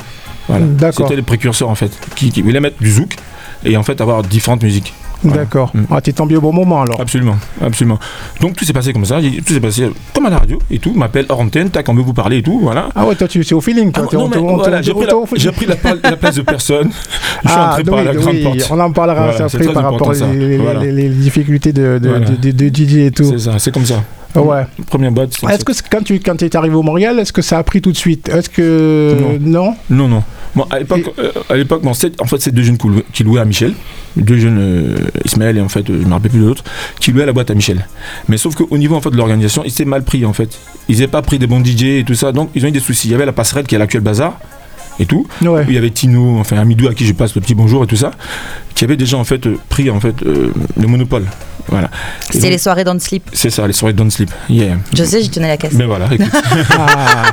Voilà. 0.48 0.92
C'était 0.92 1.16
les 1.16 1.22
précurseurs 1.22 1.68
en 1.68 1.74
fait, 1.74 1.90
qui, 2.14 2.30
qui 2.30 2.42
voulaient 2.42 2.60
mettre 2.60 2.80
du 2.80 2.90
zouk 2.90 3.16
et 3.64 3.76
en 3.76 3.82
fait 3.82 4.00
avoir 4.00 4.22
différentes 4.22 4.62
musiques. 4.62 4.94
D'accord. 5.24 5.70
Mm. 5.74 5.84
Ah, 5.90 6.00
t'es 6.00 6.12
tombé 6.12 6.36
au 6.36 6.40
bon 6.40 6.52
moment 6.52 6.82
alors. 6.82 7.00
Absolument, 7.00 7.36
absolument. 7.60 7.98
Donc 8.40 8.56
tout 8.56 8.64
s'est 8.64 8.72
passé 8.72 8.92
comme 8.92 9.04
ça, 9.04 9.18
tout 9.20 9.52
s'est 9.52 9.60
passé 9.60 9.90
comme 10.14 10.26
à 10.26 10.30
la 10.30 10.38
radio 10.38 10.58
et 10.70 10.78
tout. 10.78 10.92
M'appelle 10.94 11.26
hors 11.28 11.40
antenne, 11.40 11.70
tac, 11.70 11.88
on 11.88 11.94
veut 11.94 12.02
vous 12.02 12.12
parler 12.12 12.38
et 12.38 12.42
tout, 12.42 12.60
voilà. 12.62 12.88
Ah 12.94 13.06
ouais, 13.06 13.14
toi 13.16 13.26
tu 13.26 13.42
c'est 13.42 13.54
au 13.54 13.60
feeling, 13.60 13.90
toi. 13.92 14.06
j'ai 15.36 15.52
pris, 15.52 15.66
la, 15.66 15.76
place 16.16 16.36
de 16.36 16.42
personne. 16.42 16.90
Je 17.44 17.48
suis 17.48 17.58
ah, 17.58 17.70
entré 17.70 17.84
par 17.84 18.02
la 18.02 18.14
grande 18.14 18.42
porte. 18.42 18.68
On 18.70 18.80
en 18.80 18.92
parlera 18.92 19.30
après 19.30 19.72
par 19.72 19.82
rapport 19.82 20.08
aux 20.08 20.12
les, 20.12 21.08
difficultés 21.08 21.72
de, 21.72 21.98
de, 21.98 22.98
et 23.06 23.10
tout. 23.10 23.24
C'est 23.24 23.38
ça, 23.38 23.58
c'est 23.58 23.72
comme 23.72 23.86
ça. 23.86 24.02
Ouais. 24.34 24.66
Première 24.86 25.10
boîte. 25.12 25.32
Est-ce 25.50 25.64
que 25.64 25.72
quand 25.90 26.02
tu 26.02 26.20
quand 26.20 26.42
es 26.42 26.54
arrivé 26.56 26.74
au 26.74 26.82
Montréal, 26.82 27.18
est-ce 27.18 27.32
que 27.32 27.42
ça 27.42 27.58
a 27.58 27.62
pris 27.62 27.80
tout 27.80 27.92
de 27.92 27.96
suite? 27.96 28.28
Est-ce 28.28 28.48
que 28.48 29.38
non? 29.40 29.74
Non, 29.90 30.08
non. 30.08 30.22
Bon, 30.54 30.66
à 30.70 30.78
l'époque, 30.78 31.12
euh, 31.18 31.32
à 31.48 31.56
l'époque, 31.56 31.82
en 31.84 31.94
fait, 31.94 32.40
c'est 32.40 32.52
deux 32.52 32.62
jeunes 32.62 32.78
qui 33.12 33.24
louaient 33.24 33.40
à 33.40 33.44
Michel, 33.44 33.74
deux 34.16 34.38
jeunes 34.38 34.58
euh, 34.58 34.96
Ismaël 35.24 35.58
et 35.58 35.60
en 35.60 35.68
fait, 35.68 35.86
je 35.86 35.92
ne 35.92 36.04
me 36.04 36.12
rappelle 36.12 36.30
plus 36.30 36.40
de 36.40 36.46
l'autre, 36.46 36.64
qui 37.00 37.12
louaient 37.12 37.26
la 37.26 37.32
boîte 37.32 37.50
à 37.50 37.54
Michel. 37.54 37.86
Mais 38.28 38.36
sauf 38.36 38.54
qu'au 38.54 38.78
niveau 38.78 38.96
en 38.96 39.00
fait 39.00 39.10
de 39.10 39.16
l'organisation, 39.16 39.62
ils 39.64 39.70
s'étaient 39.70 39.84
mal 39.88 40.02
pris 40.02 40.24
en 40.24 40.32
fait. 40.32 40.58
Ils 40.88 40.96
n'avaient 40.96 41.08
pas 41.08 41.22
pris 41.22 41.38
des 41.38 41.46
bons 41.46 41.64
DJ 41.64 41.82
et 41.84 42.04
tout 42.06 42.14
ça, 42.14 42.32
donc 42.32 42.50
ils 42.54 42.64
ont 42.64 42.68
eu 42.68 42.72
des 42.72 42.80
soucis. 42.80 43.08
Il 43.08 43.12
y 43.12 43.14
avait 43.14 43.26
la 43.26 43.32
passerelle 43.32 43.66
qui 43.66 43.74
est 43.74 43.78
l'actuel 43.78 44.02
bazar 44.02 44.38
et 45.00 45.06
tout. 45.06 45.26
Il 45.40 45.72
y 45.72 45.78
avait 45.78 45.90
Tino, 45.90 46.38
enfin 46.38 46.58
Amidou 46.58 46.88
à 46.88 46.94
qui 46.94 47.06
je 47.06 47.12
passe 47.12 47.34
le 47.34 47.40
petit 47.40 47.54
bonjour 47.54 47.84
et 47.84 47.86
tout 47.86 47.96
ça, 47.96 48.10
qui 48.74 48.84
avait 48.84 48.96
déjà 48.96 49.16
en 49.16 49.24
fait 49.24 49.48
pris 49.68 49.90
en 49.90 50.00
fait 50.00 50.22
euh, 50.24 50.52
le 50.76 50.86
monopole. 50.86 51.24
Voilà. 51.68 51.90
C'est 52.30 52.50
les 52.50 52.58
soirées 52.58 52.84
Don't 52.84 52.98
Sleep. 52.98 53.28
C'est 53.32 53.50
ça, 53.50 53.66
les 53.66 53.72
soirées 53.72 53.92
Don't 53.92 54.10
Sleep. 54.10 54.30
Yeah. 54.48 54.78
Je 54.94 55.04
sais, 55.04 55.22
je 55.22 55.30
tenais 55.30 55.48
la 55.48 55.56
caisse. 55.58 55.74
Mais 55.74 55.84
voilà, 55.84 56.06
écoute. 56.10 56.26
ah. 56.70 57.32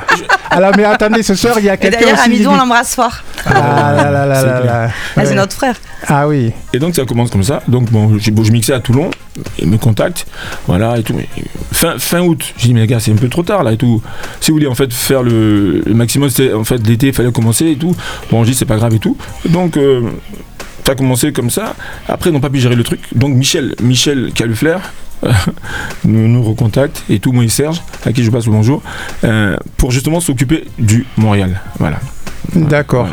Alors, 0.50 0.72
mais 0.76 0.84
attendez, 0.84 1.24
ce 1.24 1.36
soir, 1.36 1.56
il 1.60 1.66
y 1.66 1.70
a 1.70 1.78
quelqu'un. 1.78 2.02
D'ailleurs, 2.02 2.20
Amidou, 2.24 2.50
on 2.50 2.56
l'embrasse 2.56 2.96
fort. 2.96 3.18
Ah 3.46 3.94
là 3.96 4.12
là 4.12 4.26
là 4.26 4.42
là 4.42 4.60
là. 4.64 4.90
Ah, 5.16 5.26
c'est 5.26 5.36
notre 5.36 5.54
frère. 5.54 5.76
Ah 6.08 6.28
oui. 6.28 6.52
Et 6.74 6.80
donc, 6.80 6.96
ça 6.96 7.06
commence 7.06 7.32
comme 7.32 7.44
ça. 7.44 7.62
Donc, 7.68 7.92
bon, 7.92 8.18
je, 8.18 8.32
je 8.32 8.52
mixais 8.52 8.74
à 8.74 8.80
Toulon, 8.80 9.12
il 9.60 9.68
me 9.68 9.78
contacte, 9.78 10.26
voilà, 10.68 10.98
et 10.98 11.04
tout. 11.04 11.20
Fin, 11.72 11.98
fin 11.98 12.22
août, 12.22 12.54
j'ai 12.58 12.68
dit, 12.68 12.74
mais 12.74 12.82
les 12.82 12.88
gars, 12.88 13.00
c'est 13.00 13.12
un 13.12 13.16
peu 13.16 13.30
trop 13.30 13.44
tard, 13.44 13.64
là, 13.64 13.72
et 13.74 13.78
tout. 13.78 14.02
Si 14.42 14.52
vous 14.52 14.58
voulez, 14.58 14.68
en 14.68 14.76
fait, 14.76 14.94
faire 14.94 15.24
le, 15.24 15.84
maximum, 15.88 16.30
c'était, 16.30 16.54
en 16.54 16.64
fait, 16.64 16.86
l'été, 16.88 17.08
il 17.08 17.14
fallait 17.14 17.32
commencer, 17.32 17.68
et 17.68 17.76
tout. 17.76 17.96
Bon, 18.32 18.44
je 18.44 18.52
dis, 18.52 18.56
c'est 18.56 18.66
pas 18.66 18.78
grave, 18.78 18.94
et 18.94 19.00
tout. 19.00 19.18
Donc, 19.50 19.78
euh, 19.78 20.02
ça 20.86 20.92
a 20.92 20.96
commencé 20.96 21.32
comme 21.32 21.50
ça. 21.50 21.76
Après, 22.08 22.30
ils 22.30 22.34
n'ont 22.34 22.40
pas 22.40 22.52
pu 22.52 22.60
gérer 22.60 22.76
le 22.76 22.84
truc. 22.84 23.00
Donc 23.14 23.34
Michel, 23.34 23.74
Michel 23.82 24.32
qui 24.34 24.44
a 24.44 24.46
le 24.46 24.54
flair, 24.54 24.94
nous, 26.04 26.28
nous 26.28 26.44
recontacte 26.44 27.04
et 27.10 27.20
tout, 27.20 27.32
moi 27.32 27.44
et 27.44 27.50
Serge, 27.50 27.82
à 28.06 28.12
qui 28.14 28.24
je 28.24 28.32
passe 28.32 28.46
le 28.46 28.52
bonjour, 28.52 28.82
euh, 29.24 29.56
pour 29.78 29.92
justement 29.92 30.20
s'occuper 30.20 30.66
du 30.78 31.06
Montréal. 31.18 31.62
Voilà. 31.80 32.00
D'accord. 32.54 33.08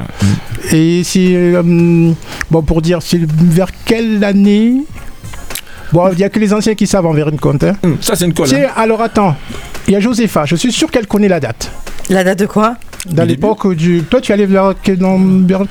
Et 0.72 1.02
si, 1.04 1.34
euh, 1.34 2.12
bon, 2.50 2.62
pour 2.62 2.82
dire, 2.82 3.00
c'est 3.02 3.20
vers 3.20 3.70
quelle 3.84 4.22
année? 4.25 4.84
Bon, 5.93 6.10
il 6.12 6.19
n'y 6.19 6.25
a 6.25 6.31
que 6.31 6.38
les 6.38 6.52
anciens 6.52 6.75
qui 6.75 6.87
savent 6.87 7.06
en 7.06 7.16
une 7.16 7.38
compte. 7.38 7.64
Hein. 7.64 7.75
Hum, 7.82 7.99
ça, 8.00 8.14
c'est 8.16 8.25
une 8.25 8.35
colle. 8.35 8.49
Hein. 8.54 8.68
Alors 8.76 9.00
attends, 9.02 9.37
il 9.87 9.94
y 9.94 9.97
a 9.97 10.00
Josepha, 10.00 10.44
je 10.47 10.56
suis 10.56 10.73
sûr 10.73 10.90
qu'elle 10.90 11.06
connaît 11.06 11.28
la 11.28 11.40
date. 11.40 11.71
La 12.09 12.25
date 12.25 12.38
de 12.40 12.47
quoi? 12.47 12.76
Dans 13.06 13.25
l'époque 13.25 13.75
du. 13.75 14.02
Toi, 14.02 14.21
tu 14.21 14.32
allais 14.32 14.47
vers. 14.47 14.75
vers... 14.85 15.62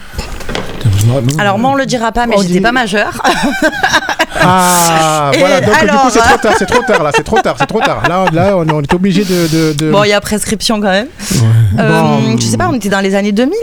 Alors 1.39 1.59
moi 1.59 1.71
on 1.71 1.75
le 1.75 1.85
dira 1.85 2.11
pas, 2.11 2.25
mais 2.25 2.35
j'étais 2.41 2.61
pas 2.61 2.71
majeur. 2.71 3.21
Ah, 4.43 5.31
voilà, 5.37 5.61
donc 5.61 5.75
du 5.81 5.97
coup 5.97 6.09
c'est 6.09 6.19
trop 6.19 6.37
tard, 6.37 6.53
c'est 6.57 6.65
trop 6.65 6.81
tard 6.83 7.03
là, 7.03 7.11
c'est 7.13 7.23
trop 7.23 7.41
tard, 7.41 7.55
c'est 7.59 7.65
trop 7.67 7.79
tard. 7.79 8.03
Là, 8.07 8.25
là 8.33 8.57
on, 8.57 8.81
est 8.81 8.93
obligé 8.93 9.23
de, 9.23 9.73
de, 9.73 9.91
Bon, 9.91 10.03
il 10.03 10.09
y 10.09 10.13
a 10.13 10.21
prescription 10.21 10.81
quand 10.81 10.89
même. 10.89 11.07
Euh, 11.77 12.35
Je 12.39 12.45
sais 12.45 12.57
pas, 12.57 12.67
on 12.69 12.73
était 12.73 12.89
dans 12.89 13.01
les 13.01 13.15
années 13.15 13.31
2000. 13.31 13.55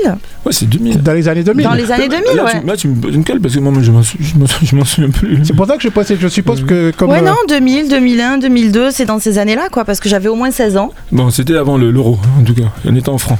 Ouais, 0.45 0.53
c'est 0.53 0.69
2000. 0.69 1.03
Dans 1.03 1.13
les 1.13 1.29
années 1.29 1.43
2000. 1.43 1.65
Dans 1.65 1.75
les 1.75 1.91
années 1.91 2.09
2000, 2.09 2.37
là, 2.37 2.45
ouais. 2.45 2.61
Tu, 2.61 2.67
là, 2.67 2.77
tu 2.77 2.89
me 2.89 3.01
poses 3.01 3.15
une 3.15 3.25
cale 3.25 3.41
parce 3.41 3.55
que 3.55 3.61
moi, 3.61 3.73
je 3.83 3.91
m'en 3.91 4.85
souviens 4.85 5.11
plus. 5.11 5.41
C'est 5.45 5.55
pour 5.55 5.67
ça 5.67 5.77
que 5.77 5.83
je, 5.83 5.89
pose, 5.89 6.07
je 6.19 6.29
suppose 6.29 6.65
que 6.65 6.91
comme. 6.93 7.11
Ouais, 7.11 7.23
non, 7.23 7.35
2000, 7.49 7.89
2001, 7.89 8.39
2002, 8.39 8.91
c'est 8.91 9.05
dans 9.05 9.19
ces 9.19 9.39
années-là, 9.39 9.69
quoi, 9.71 9.85
parce 9.85 10.01
que 10.01 10.09
j'avais 10.09 10.29
au 10.29 10.37
moins 10.37 10.51
16 10.51 10.77
ans. 10.77 10.93
Bon, 11.13 11.31
c'était 11.31 11.57
avant 11.57 11.77
l'euro, 11.77 12.19
en 12.39 12.45
tout 12.45 12.55
cas. 12.55 12.69
On 12.85 12.95
était 12.95 13.09
en 13.09 13.19
francs. 13.19 13.39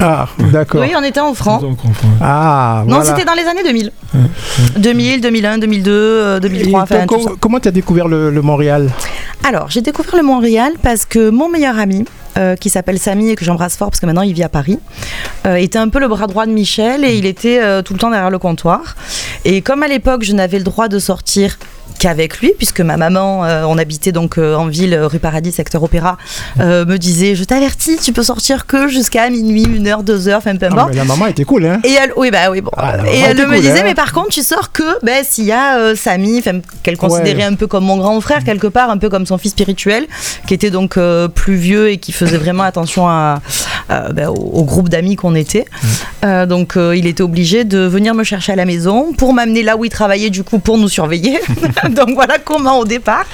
Ah, 0.00 0.26
d'accord. 0.52 0.80
Oui, 0.80 0.92
on 0.96 1.02
était 1.02 1.20
en 1.20 1.32
francs. 1.34 1.62
Ah, 2.20 2.84
Non, 2.86 3.02
c'était 3.02 3.24
dans 3.24 3.34
les 3.34 3.44
années 3.44 3.62
2000. 3.64 3.92
2000, 4.76 5.20
2001, 5.20 5.58
2002, 5.58 6.40
2003. 6.40 6.82
Enfin, 6.82 7.06
comment 7.40 7.60
tu 7.60 7.68
as 7.68 7.70
découvert 7.70 8.08
le, 8.08 8.42
Montréal? 8.42 8.90
Alors, 9.44 9.70
j'ai 9.70 9.80
découvert 9.80 10.16
le 10.16 10.22
Montréal 10.22 10.72
parce 10.82 11.04
que 11.04 11.30
mon 11.30 11.48
meilleur 11.48 11.78
ami, 11.78 12.04
euh, 12.38 12.56
qui 12.56 12.70
s'appelle 12.70 12.98
Samy 12.98 13.30
et 13.30 13.34
que 13.36 13.44
j'embrasse 13.44 13.76
fort 13.76 13.90
parce 13.90 14.00
que 14.00 14.06
maintenant 14.06 14.22
il 14.22 14.32
vit 14.32 14.42
à 14.42 14.48
Paris, 14.48 14.78
euh, 15.46 15.56
était 15.56 15.78
un 15.78 15.88
peu 15.88 15.98
le 16.00 16.08
bras 16.08 16.26
droit 16.26 16.46
de 16.46 16.52
Michel 16.52 17.04
et 17.04 17.16
il 17.16 17.26
était 17.26 17.60
euh, 17.60 17.82
tout 17.82 17.92
le 17.92 17.98
temps 17.98 18.10
derrière 18.10 18.30
le 18.30 18.38
comptoir. 18.38 18.96
Et 19.44 19.60
comme 19.60 19.82
à 19.82 19.88
l'époque 19.88 20.22
je 20.24 20.32
n'avais 20.32 20.58
le 20.58 20.64
droit 20.64 20.88
de 20.88 20.98
sortir 20.98 21.58
qu'avec 21.98 22.38
lui, 22.38 22.52
puisque 22.56 22.80
ma 22.80 22.96
maman, 22.96 23.40
on 23.68 23.78
habitait 23.78 24.10
donc 24.10 24.36
en 24.38 24.66
ville, 24.66 24.96
rue 24.96 25.20
Paradis, 25.20 25.52
secteur 25.52 25.82
Opéra, 25.84 26.16
me 26.58 26.96
disait 26.96 27.36
Je 27.36 27.44
t'avertis, 27.44 27.96
tu 28.02 28.12
peux 28.12 28.24
sortir 28.24 28.66
que 28.66 28.88
jusqu'à 28.88 29.28
minuit, 29.30 29.64
une 29.64 29.86
heure, 29.86 30.02
deux 30.02 30.26
heures, 30.26 30.38
enfin 30.38 30.56
peu 30.56 30.66
Ah, 30.68 30.72
importe. 30.72 30.88
mais 30.90 30.96
la 30.96 31.04
maman 31.04 31.26
était 31.26 31.44
cool, 31.44 31.64
hein 31.66 31.80
Et 31.84 31.92
elle, 31.92 32.12
oui, 32.16 32.30
bah 32.32 32.50
oui, 32.50 32.60
bon. 32.60 32.70
Ah, 32.76 32.96
et 33.06 33.18
elle 33.20 33.36
me 33.36 33.44
cool, 33.44 33.56
disait, 33.60 33.80
hein. 33.80 33.82
mais 33.84 33.94
par 33.94 34.12
contre, 34.12 34.30
tu 34.30 34.42
sors 34.42 34.72
que 34.72 34.82
ben, 35.04 35.22
s'il 35.22 35.44
y 35.44 35.52
a 35.52 35.94
Samy, 35.94 36.42
qu'elle 36.82 36.96
considérait 36.96 37.34
Ouais. 37.36 37.44
un 37.44 37.54
peu 37.54 37.66
comme 37.68 37.84
mon 37.84 37.98
grand 37.98 38.20
frère, 38.20 38.42
quelque 38.42 38.66
part, 38.66 38.90
un 38.90 38.98
peu 38.98 39.08
comme 39.08 39.26
son 39.26 39.38
fils 39.38 39.52
spirituel, 39.52 40.06
qui 40.48 40.54
était 40.54 40.70
donc 40.70 40.98
plus 41.34 41.54
vieux 41.56 41.90
et 41.90 41.98
qui 41.98 42.10
faisait 42.10 42.21
vraiment 42.26 42.64
attention 42.64 43.08
à, 43.08 43.40
à, 43.88 44.12
ben, 44.12 44.28
au, 44.28 44.34
au 44.34 44.64
groupe 44.64 44.88
d'amis 44.88 45.16
qu'on 45.16 45.34
était. 45.34 45.66
Mmh. 45.70 45.86
Euh, 46.24 46.46
donc, 46.46 46.76
euh, 46.76 46.96
il 46.96 47.06
était 47.06 47.22
obligé 47.22 47.64
de 47.64 47.78
venir 47.78 48.14
me 48.14 48.22
chercher 48.22 48.52
à 48.52 48.56
la 48.56 48.64
maison 48.64 49.12
pour 49.12 49.34
m'amener 49.34 49.62
là 49.62 49.76
où 49.76 49.84
il 49.84 49.90
travaillait, 49.90 50.30
du 50.30 50.44
coup, 50.44 50.58
pour 50.58 50.78
nous 50.78 50.88
surveiller. 50.88 51.40
donc, 51.90 52.10
voilà 52.14 52.38
comment, 52.38 52.78
au 52.78 52.84
départ, 52.84 53.24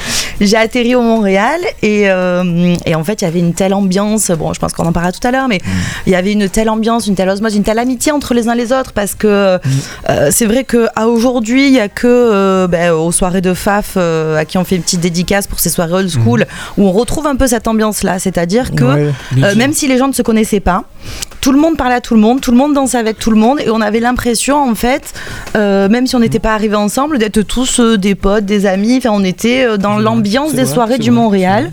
j'ai 0.40 0.56
atterri 0.56 0.94
au 0.94 1.02
Montréal 1.02 1.60
et, 1.82 2.04
euh, 2.08 2.74
et 2.86 2.94
en 2.94 3.04
fait, 3.04 3.20
il 3.20 3.24
y 3.24 3.28
avait 3.28 3.40
une 3.40 3.52
telle 3.52 3.74
ambiance. 3.74 4.30
Bon, 4.30 4.52
je 4.54 4.60
pense 4.60 4.72
qu'on 4.72 4.86
en 4.86 4.92
parlera 4.92 5.12
tout 5.12 5.26
à 5.26 5.30
l'heure, 5.30 5.48
mais 5.48 5.60
il 6.06 6.12
y 6.12 6.16
avait 6.16 6.32
une 6.32 6.48
telle 6.48 6.70
ambiance, 6.70 7.06
une 7.06 7.14
telle 7.14 7.28
osmose, 7.28 7.56
une 7.56 7.62
telle 7.62 7.78
amitié 7.78 8.12
entre 8.12 8.32
les 8.32 8.48
uns 8.48 8.54
les 8.54 8.72
autres 8.72 8.92
parce 8.92 9.14
que 9.14 9.58
euh, 10.08 10.28
c'est 10.30 10.46
vrai 10.46 10.64
qu'à 10.64 11.06
aujourd'hui, 11.06 11.66
il 11.66 11.72
n'y 11.72 11.80
a 11.80 11.88
que 11.88 12.66
ben, 12.66 12.92
aux 12.92 13.12
soirées 13.12 13.40
de 13.40 13.52
FAF 13.52 13.96
à 13.96 14.44
qui 14.44 14.56
on 14.58 14.64
fait 14.64 14.76
une 14.76 14.82
petite 14.82 15.00
dédicace 15.00 15.46
pour 15.46 15.60
ces 15.60 15.70
soirées 15.70 15.92
old 15.92 16.10
school 16.10 16.46
où 16.76 16.86
on 16.86 16.92
retrouve 16.92 17.26
un 17.26 17.36
peu 17.36 17.46
cette 17.46 17.68
ambiance-là. 17.68 18.18
C'est-à-dire 18.18 18.70
que 18.78 18.84
Ouais. 18.84 19.12
euh, 19.42 19.54
même 19.56 19.72
si 19.72 19.88
les 19.88 19.98
gens 19.98 20.08
ne 20.08 20.12
se 20.12 20.22
connaissaient 20.22 20.60
pas, 20.60 20.84
tout 21.40 21.52
le 21.52 21.58
monde 21.58 21.76
parlait 21.76 21.94
à 21.94 22.00
tout 22.00 22.14
le 22.14 22.20
monde, 22.20 22.40
tout 22.40 22.50
le 22.50 22.56
monde 22.56 22.74
dansait 22.74 22.98
avec 22.98 23.18
tout 23.18 23.30
le 23.30 23.36
monde 23.36 23.60
et 23.60 23.70
on 23.70 23.80
avait 23.80 24.00
l'impression 24.00 24.56
en 24.68 24.74
fait, 24.74 25.12
euh, 25.56 25.88
même 25.88 26.06
si 26.06 26.16
on 26.16 26.18
n'était 26.18 26.40
pas 26.40 26.52
arrivés 26.52 26.76
ensemble, 26.76 27.18
d'être 27.18 27.42
tous 27.42 27.80
euh, 27.80 27.96
des 27.96 28.14
potes, 28.14 28.44
des 28.44 28.66
amis. 28.66 28.96
Enfin, 28.98 29.10
on 29.12 29.24
était 29.24 29.78
dans 29.78 29.98
l'ambiance 29.98 30.52
des 30.52 30.64
vrai, 30.64 30.74
soirées 30.74 30.98
du 30.98 31.10
vrai, 31.10 31.20
Montréal. 31.20 31.70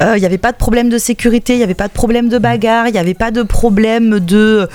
Il 0.00 0.20
n'y 0.20 0.26
avait 0.26 0.38
pas 0.38 0.52
de 0.52 0.56
problème 0.56 0.88
de 0.88 0.98
sécurité, 0.98 1.54
il 1.54 1.58
n'y 1.58 1.62
avait 1.62 1.74
pas 1.74 1.88
de 1.88 1.92
problème 1.92 2.28
de 2.28 2.38
bagarre, 2.38 2.88
il 2.88 2.92
n'y 2.92 2.98
avait 2.98 3.14
pas 3.14 3.30
de 3.30 3.42
problème 3.42 4.20
de... 4.20 4.68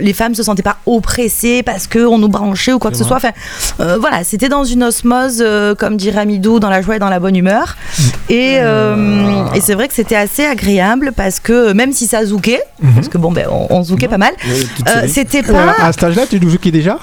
les 0.00 0.12
femmes 0.12 0.34
se 0.34 0.42
sentaient 0.42 0.62
pas 0.62 0.78
oppressées 0.86 1.62
parce 1.62 1.86
qu'on 1.86 2.18
nous 2.18 2.28
branchait 2.28 2.72
ou 2.72 2.78
quoi 2.78 2.90
que 2.90 2.96
ce 2.96 3.04
soit. 3.04 3.16
Enfin, 3.16 3.32
voilà, 3.78 4.24
c'était 4.24 4.48
dans 4.48 4.64
une 4.64 4.84
osmose, 4.84 5.44
comme 5.78 5.96
dirait 5.96 6.20
Amidou, 6.20 6.60
dans 6.60 6.70
la 6.70 6.82
joie 6.82 6.96
et 6.96 6.98
dans 6.98 7.08
la 7.10 7.20
bonne 7.20 7.36
humeur. 7.36 7.76
Et, 8.28 8.58
euh, 8.60 9.44
et 9.54 9.60
c'est 9.60 9.74
vrai 9.74 9.88
que 9.88 9.94
c'était 9.94 10.16
assez 10.16 10.44
agréable 10.44 11.09
parce 11.10 11.40
que 11.40 11.72
même 11.72 11.92
si 11.92 12.06
ça 12.06 12.24
zoukait, 12.24 12.62
parce 12.94 13.08
que 13.08 13.18
bon, 13.18 13.32
ben, 13.32 13.46
on, 13.50 13.66
on 13.70 13.82
zoukait 13.82 14.08
pas 14.08 14.18
mal, 14.18 14.32
euh, 14.88 15.06
c'était 15.08 15.38
Ouais, 15.46 15.52
pas... 15.52 15.74
À 15.78 15.92
cet 15.92 16.04
âge-là, 16.04 16.26
tu 16.28 16.40
nous 16.40 16.56
qui 16.58 16.70
déjà? 16.72 16.98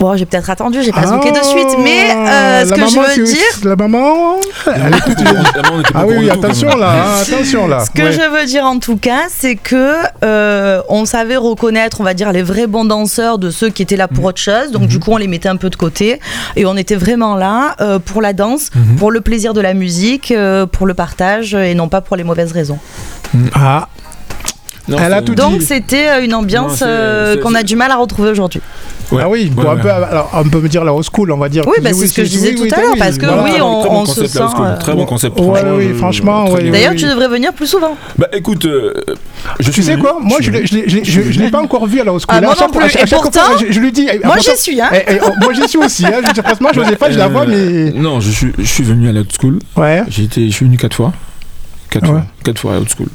Bon, 0.00 0.16
j'ai 0.16 0.26
peut-être 0.26 0.50
attendu, 0.50 0.82
j'ai 0.82 0.90
pas 0.90 1.02
Ah, 1.06 1.16
de 1.18 1.44
suite, 1.44 1.76
mais 1.78 2.10
euh, 2.10 2.64
ce 2.66 2.72
que 2.72 2.80
je 2.88 2.98
veux 3.20 3.24
dire... 3.24 3.36
La 3.64 3.76
maman 3.76 4.34
elle 4.66 4.90
Ah, 4.94 4.96
était 5.10 5.22
pas 5.22 5.80
Ah 5.94 6.04
oui, 6.06 6.28
attention 6.28 6.74
là, 6.76 6.90
hein, 6.92 7.22
attention 7.22 7.68
là. 7.68 7.84
Ce 7.84 7.90
que 7.92 8.02
Ouais. 8.02 8.12
je 8.12 8.28
veux 8.28 8.44
dire 8.46 8.64
en 8.64 8.80
tout 8.80 8.96
cas, 8.96 9.20
c'est 9.28 9.54
que 9.54 9.94
euh, 10.24 10.80
on 10.88 11.04
savait 11.04 11.36
reconnaître, 11.36 12.00
on 12.00 12.04
va 12.04 12.14
dire, 12.14 12.32
les 12.32 12.42
vrais 12.42 12.66
bons 12.66 12.84
danseurs 12.84 13.38
de 13.38 13.50
ceux 13.50 13.68
qui 13.68 13.82
étaient 13.82 13.96
là 13.96 14.08
pour 14.08 14.24
autre 14.24 14.40
chose. 14.40 14.72
Donc 14.72 14.88
du 14.88 14.98
coup, 14.98 15.12
on 15.12 15.18
les 15.18 15.28
mettait 15.28 15.48
un 15.48 15.56
peu 15.56 15.70
de 15.70 15.76
côté 15.76 16.18
et 16.56 16.66
on 16.66 16.76
était 16.76 16.96
vraiment 16.96 17.36
là 17.36 17.76
euh, 17.80 18.00
pour 18.00 18.22
la 18.22 18.32
danse, 18.32 18.70
Mhm. 18.74 18.96
pour 18.96 19.12
le 19.12 19.20
plaisir 19.20 19.54
de 19.54 19.60
la 19.60 19.72
musique, 19.74 20.32
euh, 20.32 20.66
pour 20.66 20.86
le 20.88 20.94
partage 20.94 21.54
et 21.54 21.74
non 21.74 21.88
pas 21.88 22.00
pour 22.00 22.16
les 22.16 22.24
mauvaises 22.24 22.50
raisons. 22.52 22.78
Ah, 23.54 23.86
Non, 24.88 24.96
Elle 24.98 25.12
a 25.12 25.18
c'est- 25.18 25.24
tout 25.24 25.34
Donc 25.36 25.62
c'était 25.62 26.08
euh, 26.08 26.24
une 26.24 26.34
ambiance 26.34 26.82
euh, 26.84 27.40
qu'on 27.40 27.54
a 27.54 27.62
du 27.62 27.76
mal 27.76 27.90
à 27.92 27.96
retrouver 27.96 28.30
aujourd'hui. 28.30 28.60
Ouais. 29.12 29.20
ah 29.24 29.28
oui, 29.28 29.50
bon, 29.52 29.62
Ouais, 29.62 29.68
un 29.68 29.74
ouais. 29.76 29.80
peu, 29.82 29.90
alors, 29.90 30.30
on 30.34 30.48
peut 30.48 30.58
me 30.60 30.68
dire 30.68 30.84
la 30.84 30.92
old 30.94 31.04
school, 31.04 31.30
on 31.30 31.36
va 31.36 31.48
dire. 31.48 31.64
Oui, 31.66 31.74
que- 31.76 31.82
bah, 31.82 31.90
c'est 31.92 32.06
ce 32.08 32.14
que 32.14 32.24
je 32.24 32.30
disais 32.30 32.54
tout 32.54 32.66
à 32.74 32.80
l'heure, 32.80 32.94
parce 32.98 33.18
que 33.18 33.26
voilà. 33.26 33.42
oui, 33.44 33.50
on- 33.60 33.80
Très 33.80 33.88
bon 33.90 33.94
on 34.00 34.06
se 34.06 34.14
concept, 34.20 34.28
sent, 34.32 34.40
euh, 34.60 34.76
Très 34.78 34.94
bon 34.94 35.04
concept. 35.04 35.38
Ouais, 35.38 35.44
franchement, 35.60 35.74
oui, 35.76 35.94
franchement, 35.94 36.70
D'ailleurs, 36.72 36.94
tu 36.96 37.04
devrais 37.06 37.28
venir 37.28 37.52
plus 37.52 37.66
souvent. 37.66 37.94
Bah 38.18 38.28
écoute, 38.32 38.64
euh, 38.64 38.92
je 39.60 39.66
Tu 39.66 39.72
suis 39.74 39.82
sais 39.84 39.96
quoi? 39.98 40.18
Moi, 40.20 40.38
je 40.40 40.50
suis 40.66 41.38
l'ai- 41.38 41.50
pas 41.50 41.60
encore 41.60 41.86
vu 41.86 42.00
à 42.00 42.04
la 42.04 42.12
old 42.12 42.20
school. 42.22 42.28
Ah, 42.34 42.38
À 42.38 42.40
moi 42.40 42.54
chaque 42.58 42.68
non 42.68 42.72
fois- 42.72 42.82
plus. 42.82 42.88
à 42.88 42.92
chaque 42.98 43.02
Et 43.04 43.06
fois, 43.10 43.18
pourtant, 43.22 43.40
je, 43.60 43.70
je 43.72 43.80
lui 43.80 43.92
dis. 43.92 44.08
Moi, 44.24 44.36
j'y 44.38 44.56
suis, 44.60 44.80
hein. 44.80 44.88
Eh, 44.94 44.98
eh, 45.08 45.18
oh, 45.24 45.30
moi 45.42 45.52
j'y 45.52 45.68
suis 45.68 45.78
aussi. 45.78 46.06
Hein. 46.06 46.22
Je, 46.34 46.40
franchement, 46.42 46.70
Josépha, 46.72 47.10
je 47.10 47.18
la 47.18 47.28
vois, 47.28 47.42
Euh, 47.42 47.90
mais. 47.92 48.00
Non, 48.00 48.18
je 48.20 48.30
suis, 48.30 48.52
je 48.58 48.64
suis 48.64 48.82
venu 48.84 49.08
à 49.08 49.12
la 49.12 49.20
haute 49.20 49.32
school. 49.38 49.58
Ouais. 49.76 50.02
J'ai 50.08 50.24
été, 50.24 50.46
je 50.46 50.52
suis 50.52 50.64
venu 50.64 50.76
quatre 50.78 50.96
fois. 50.96 51.12
Quatre 51.90 52.06
fois. 52.06 52.24
Quatre 52.42 52.58
fois 52.58 52.72
à 52.72 52.74
la 52.76 52.80
haute 52.80 52.88
school. 52.96 53.08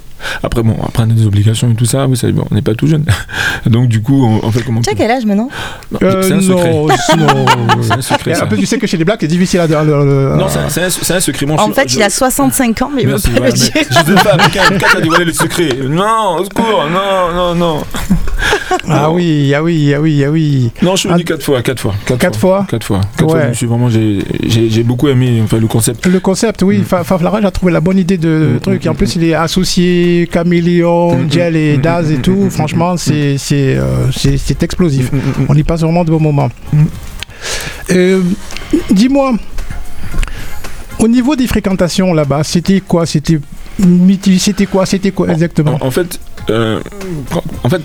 Après, 0.43 0.63
bon, 0.63 0.75
après 0.85 1.03
on 1.03 1.09
a 1.09 1.13
des 1.13 1.25
obligations 1.25 1.71
et 1.71 1.75
tout 1.75 1.85
ça, 1.85 2.05
vous 2.05 2.15
savez, 2.15 2.33
bon, 2.33 2.45
on 2.51 2.55
n'est 2.55 2.61
pas 2.61 2.75
tout 2.75 2.87
jeune. 2.87 3.05
Donc 3.65 3.87
du 3.87 4.01
coup, 4.01 4.25
on, 4.25 4.45
on 4.45 4.51
fait 4.51 4.61
comment 4.61 4.81
Tu 4.81 4.89
as 4.89 4.93
quel 4.95 5.11
âge 5.11 5.25
maintenant? 5.25 5.49
Non, 5.91 5.99
Euh, 6.01 6.21
C'est 6.21 6.33
un 6.33 6.41
secret. 6.41 6.71
non. 6.71 7.45
C'est 7.81 7.93
un 7.93 8.01
secret. 8.01 8.31
Et 8.31 8.35
ça. 8.35 8.45
En 8.45 8.47
plus, 8.47 8.57
tu 8.57 8.65
sais 8.65 8.77
que 8.77 8.87
chez 8.87 8.97
les 8.97 9.05
blacks, 9.05 9.19
c'est 9.21 9.27
difficile 9.27 9.59
à. 9.59 9.67
le- 9.67 9.73
le- 10.05 10.35
Non, 10.37 10.47
c'est 10.49 10.59
un- 10.59 10.65
un, 10.65 11.19
secret. 11.19 11.45
En 11.51 11.71
fait, 11.71 11.89
je- 11.89 11.97
il 11.97 12.03
a 12.03 12.09
65 12.09 12.81
ans, 12.81 12.91
mais 12.93 13.03
il 13.03 13.07
veut 13.09 13.15
pas 13.39 13.47
le 13.47 13.51
dire. 13.51 13.71
Je 13.75 13.93
sais 13.93 14.23
pas, 14.23 14.37
mais 14.37 14.43
quand, 14.53 14.77
t'as 14.93 15.01
dévoilé 15.01 15.25
le 15.25 15.33
secret. 15.33 15.69
Non, 15.87 16.37
au 16.39 16.43
secours, 16.45 16.85
non, 16.91 17.33
non, 17.35 17.55
non. 17.55 17.83
Ah 18.89 19.11
oui, 19.11 19.53
ah 19.55 19.63
oui, 19.63 19.93
ah 19.95 20.01
oui, 20.01 20.23
ah 20.25 20.29
oui. 20.31 20.71
Non, 20.81 20.91
je 20.95 21.01
suis 21.01 21.09
venu 21.09 21.21
Ah. 21.25 21.27
quatre 21.27 21.43
fois, 21.43 21.61
quatre 21.61 21.79
fois. 21.81 21.93
Quatre 22.05 22.37
fois 22.39 22.65
Quatre 22.69 22.85
fois. 22.85 23.01
Quatre 23.17 23.29
fois, 23.31 23.51
je 23.51 23.57
suis 23.57 23.65
vraiment, 23.65 23.89
j'ai- 23.89 24.19
beaucoup 24.83 25.07
aimé 25.07 25.41
enfin, 25.43 25.57
le 25.57 25.67
concept. 25.67 26.05
Le 26.05 26.19
concept, 26.19 26.61
oui, 26.63 26.79
Mm. 26.79 26.83
Fa- 26.83 27.03
Faflarage 27.03 27.43
a 27.45 27.51
trouvé 27.51 27.71
la 27.71 27.79
bonne 27.81 27.97
idée 27.97 28.17
de 28.17 28.55
Mm, 28.55 28.59
truc. 28.59 28.85
Et 28.85 28.89
en 28.89 28.93
mm, 28.93 28.97
plus, 28.97 29.15
il 29.15 29.23
est 29.23 29.33
associé 29.33 30.16
Mm, 30.25 31.31
Gel 31.31 31.55
et 31.55 31.77
mm, 31.77 31.81
Daz 31.81 32.11
et 32.11 32.17
tout. 32.17 32.31
mm, 32.45 32.49
Franchement, 32.49 32.97
c'est 32.97 33.37
c'est 33.37 33.75
euh, 33.77 34.11
c'est- 34.11 34.37
c'est 34.37 34.63
explosif. 34.63 35.11
On 35.47 35.53
y 35.55 35.63
passe 35.63 35.81
vraiment 35.81 36.03
de 36.03 36.09
bons 36.11 36.19
moments. 36.19 36.49
Euh, 37.91 38.21
Dis-moi, 38.91 39.33
au 40.99 41.07
niveau 41.07 41.35
des 41.35 41.47
fréquentations 41.47 42.13
là-bas, 42.13 42.43
c'était 42.43 42.81
quoi? 42.81 43.05
C'était 43.05 43.39
c'était 44.39 44.65
quoi? 44.65 44.85
C'était 44.85 45.11
quoi 45.11 45.29
exactement? 45.29 45.77
En, 45.81 45.87
en 45.87 45.91
fait, 45.91 46.19
euh, 46.49 46.79
en 47.63 47.69
fait, 47.69 47.81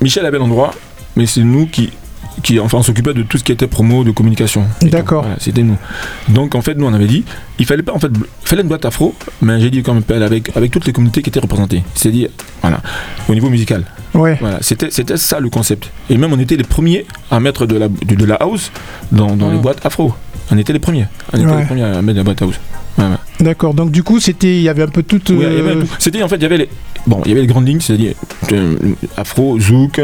Michel 0.00 0.24
avait 0.26 0.38
l'endroit, 0.38 0.72
mais 1.14 1.26
c'est 1.26 1.42
nous 1.42 1.66
qui, 1.66 1.90
qui 2.42 2.60
enfin, 2.60 2.78
on 2.78 2.82
s'occupait 2.82 3.14
de 3.14 3.22
tout 3.22 3.38
ce 3.38 3.44
qui 3.44 3.52
était 3.52 3.66
promo, 3.66 4.04
de 4.04 4.10
communication. 4.10 4.64
D'accord. 4.82 5.22
Voilà, 5.22 5.36
C'était 5.40 5.62
nous. 5.62 5.76
Donc 6.28 6.54
en 6.54 6.62
fait, 6.62 6.74
nous 6.74 6.86
on 6.86 6.92
avait 6.94 7.06
dit, 7.06 7.24
il 7.58 7.66
fallait 7.66 7.82
pas 7.82 7.92
en 7.92 7.98
fait, 7.98 8.08
il 8.14 8.48
fallait 8.48 8.62
une 8.62 8.68
boîte 8.68 8.84
afro, 8.84 9.14
mais 9.42 9.60
j'ai 9.60 9.70
dit 9.70 9.82
comme 9.82 9.98
appel 9.98 10.22
avec 10.22 10.56
avec 10.56 10.70
toutes 10.70 10.86
les 10.86 10.92
communautés 10.92 11.22
qui 11.22 11.30
étaient 11.30 11.40
représentées. 11.40 11.82
C'est-à-dire, 11.94 12.28
voilà, 12.62 12.80
au 13.28 13.34
niveau 13.34 13.48
musical. 13.50 13.84
Ouais. 14.14 14.36
Voilà, 14.40 14.58
c'était 14.60 14.90
c'était 14.90 15.16
ça 15.16 15.40
le 15.40 15.48
concept. 15.50 15.90
Et 16.10 16.16
même 16.16 16.32
on 16.32 16.38
était 16.38 16.56
les 16.56 16.64
premiers 16.64 17.06
à 17.30 17.40
mettre 17.40 17.66
de 17.66 17.76
la 17.76 17.88
de, 17.88 18.14
de 18.14 18.24
la 18.24 18.36
house 18.36 18.70
dans, 19.12 19.36
dans 19.36 19.50
les 19.50 19.58
boîtes 19.58 19.84
afro. 19.84 20.14
On 20.50 20.58
était 20.58 20.72
les 20.72 20.78
premiers. 20.78 21.06
On 21.32 21.38
était 21.38 21.46
Ouais. 21.46 21.60
les 21.60 21.66
premiers 21.66 21.82
à 21.82 22.02
mettre 22.02 22.12
de 22.14 22.18
la 22.18 22.24
boîte 22.24 22.42
house. 22.42 22.54
Ouais, 22.98 23.04
ouais. 23.04 23.10
D'accord. 23.40 23.74
Donc 23.74 23.90
du 23.90 24.02
coup, 24.02 24.20
c'était, 24.20 24.56
il 24.56 24.62
y 24.62 24.68
avait 24.68 24.84
un 24.84 24.88
peu 24.88 25.02
tout. 25.02 25.20
Oui, 25.30 25.36
il 25.40 25.42
y 25.42 25.44
avait 25.44 25.72
un 25.72 25.76
euh, 25.78 25.84
C'était 25.98 26.22
en 26.22 26.28
fait, 26.28 26.36
il 26.36 26.42
y 26.42 26.46
avait 26.46 26.56
les, 26.56 26.68
bon, 27.06 27.20
il 27.24 27.28
y 27.28 27.32
avait 27.32 27.42
les 27.42 27.46
grandes 27.46 27.66
lignes, 27.68 27.80
c'est-à-dire 27.80 28.14
euh, 28.52 28.76
afro, 29.16 29.58
zouk, 29.60 30.00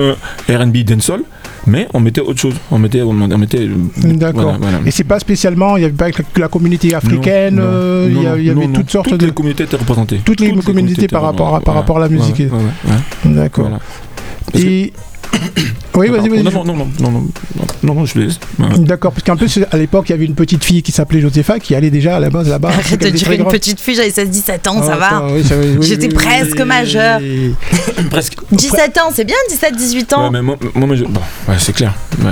R&B, 0.48 0.78
dancehall, 0.78 1.22
mais 1.66 1.88
on 1.94 2.00
mettait 2.00 2.20
autre 2.20 2.40
chose. 2.40 2.54
On 2.70 2.78
mettait, 2.78 3.02
on, 3.02 3.12
mettait. 3.14 3.58
euh, 3.66 3.74
D'accord. 4.14 4.42
voilà, 4.42 4.58
voilà. 4.58 4.78
Et 4.86 4.90
c'est 4.90 5.04
pas 5.04 5.18
spécialement, 5.18 5.76
il 5.76 5.80
n'y 5.80 5.86
avait 5.86 5.94
pas 5.94 6.10
que 6.10 6.40
la 6.40 6.48
communauté 6.48 6.94
africaine, 6.94 7.56
Non, 7.56 7.62
non, 7.62 7.68
euh, 7.72 8.08
il 8.10 8.22
y, 8.22 8.26
a- 8.26 8.30
non, 8.30 8.36
il 8.36 8.44
y 8.44 8.50
avait 8.50 8.68
toutes 8.68 8.90
sortes 8.90 9.08
Toutes 9.08 9.20
de. 9.20 9.26
les 9.26 9.32
communautés 9.32 9.64
étaient 9.64 9.76
représentées. 9.76 10.20
Toutes 10.24 10.40
les 10.40 10.52
communautés 10.52 11.06
par 11.08 11.22
étaient 11.22 11.26
rapport 11.26 11.48
à- 11.54 11.60
par 11.60 11.64
voilà, 11.74 11.80
rapport 11.80 11.96
à 11.98 12.00
la 12.00 12.08
musique. 12.08 12.42
D'accord. 13.24 13.70
Parce 14.52 14.64
que- 14.64 14.68
Et. 14.68 14.92
Oui, 15.94 16.08
vas-y, 16.08 16.28
vas-y. 16.30 16.42
Non, 16.42 16.64
non, 16.64 16.74
non, 16.76 16.88
non, 17.00 17.10
non, 17.10 17.26
non, 17.82 17.94
non, 17.94 18.04
je 18.06 18.18
laisse. 18.18 18.38
D'accord, 18.78 19.12
parce 19.12 19.24
qu'en 19.24 19.36
plus, 19.36 19.58
à 19.70 19.76
l'époque, 19.76 20.08
il 20.08 20.12
y 20.12 20.14
avait 20.14 20.24
une 20.24 20.34
petite 20.34 20.64
fille 20.64 20.82
qui 20.82 20.92
s'appelait 20.92 21.20
Josépha 21.20 21.58
qui 21.58 21.74
allait 21.74 21.90
déjà 21.90 22.16
à 22.16 22.20
la 22.20 22.30
base 22.30 22.48
là-bas. 22.48 22.68
Arrête 22.70 23.00
de 23.00 23.08
dire 23.10 23.30
une 23.32 23.44
petite 23.46 23.80
fille, 23.80 23.94
j'avais 23.94 24.10
16-17 24.10 24.68
ans, 24.68 24.82
ça 24.82 24.98
Ah, 25.00 25.20
va. 25.20 25.28
J'étais 25.80 26.06
oui, 26.08 26.14
presque 26.14 26.56
oui, 26.58 26.64
majeure. 26.64 27.20
Presque. 28.10 28.34
17 28.52 28.98
ans, 28.98 29.10
c'est 29.14 29.24
bien 29.24 29.36
17-18 29.50 30.14
ans. 30.14 30.24
Ouais, 30.24 30.30
mais 30.32 30.42
moi, 30.42 30.56
moi, 30.74 30.86
moi, 30.86 30.96
je- 30.96 31.04
bon, 31.04 31.20
ouais, 31.48 31.54
c'est 31.58 31.72
clair. 31.72 31.94
Ouais. 32.22 32.30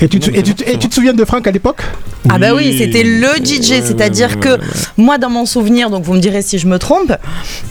Et 0.00 0.08
tu, 0.08 0.18
te- 0.20 0.30
Non, 0.30 0.36
et 0.36 0.42
tu, 0.42 0.50
c'est 0.50 0.54
te- 0.56 0.62
bon, 0.64 0.68
et 0.70 0.72
c'est 0.72 0.78
tu 0.78 0.88
te 0.88 0.94
souviens 0.94 1.12
de 1.14 1.24
Franck 1.24 1.46
à 1.46 1.50
l'époque? 1.50 1.82
Ah 2.28 2.38
bah 2.38 2.54
oui, 2.54 2.76
c'était 2.78 3.02
le 3.02 3.28
DJ, 3.44 3.70
Ouais, 3.70 3.82
c'est-à-dire 3.84 4.28
ouais, 4.30 4.50
ouais, 4.52 4.58
que. 4.58 4.62
Moi, 4.96 5.18
dans 5.18 5.30
mon 5.30 5.46
souvenir, 5.46 5.90
donc 5.90 6.04
vous 6.04 6.14
me 6.14 6.20
direz 6.20 6.42
si 6.42 6.58
je 6.58 6.66
me 6.66 6.78
trompe, 6.78 7.12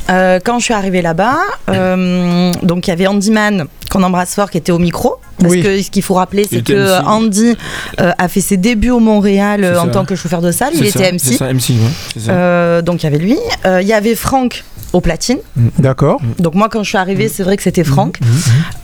euh, 0.09 0.39
quand 0.43 0.59
je 0.59 0.65
suis 0.65 0.73
arrivée 0.73 1.01
là-bas, 1.01 1.37
euh, 1.69 2.51
donc 2.63 2.87
il 2.87 2.89
y 2.89 2.93
avait 2.93 3.07
Andy 3.07 3.31
Man, 3.31 3.65
qu'on 3.91 4.03
embrasse 4.03 4.33
fort, 4.35 4.49
qui 4.49 4.57
était 4.57 4.71
au 4.71 4.79
micro. 4.79 5.15
Parce 5.39 5.53
Oui. 5.53 5.61
que 5.63 5.81
ce 5.81 5.89
qu'il 5.89 6.03
faut 6.03 6.13
rappeler, 6.15 6.45
c'est 6.49 6.63
que 6.63 6.73
MC. 6.73 7.07
Andy 7.07 7.55
euh, 7.99 8.11
a 8.17 8.27
fait 8.27 8.41
ses 8.41 8.57
débuts 8.57 8.91
au 8.91 8.99
Montréal 8.99 9.63
euh, 9.63 9.79
en 9.79 9.85
ça. 9.85 9.89
tant 9.91 10.05
que 10.05 10.15
chauffeur 10.15 10.41
de 10.41 10.51
salle. 10.51 10.71
Il 10.75 10.85
était 10.85 10.99
ça, 10.99 11.11
MC. 11.11 11.19
C'est 11.19 11.33
ça, 11.37 11.53
MC, 11.53 11.69
ouais. 11.71 12.21
ça. 12.21 12.31
Euh, 12.31 12.81
donc 12.81 13.01
il 13.01 13.05
y 13.05 13.07
avait 13.07 13.17
lui. 13.17 13.37
Euh, 13.65 13.81
Il 13.81 13.87
y 13.87 13.93
avait 13.93 14.15
Franck 14.15 14.63
au 14.93 15.01
platine. 15.01 15.37
D'accord. 15.79 16.19
Donc 16.39 16.55
moi 16.55 16.67
quand 16.69 16.83
je 16.83 16.89
suis 16.89 16.97
arrivée, 16.97 17.27
c'est 17.29 17.43
vrai 17.43 17.57
que 17.57 17.63
c'était 17.63 17.83
Franck. 17.83 18.17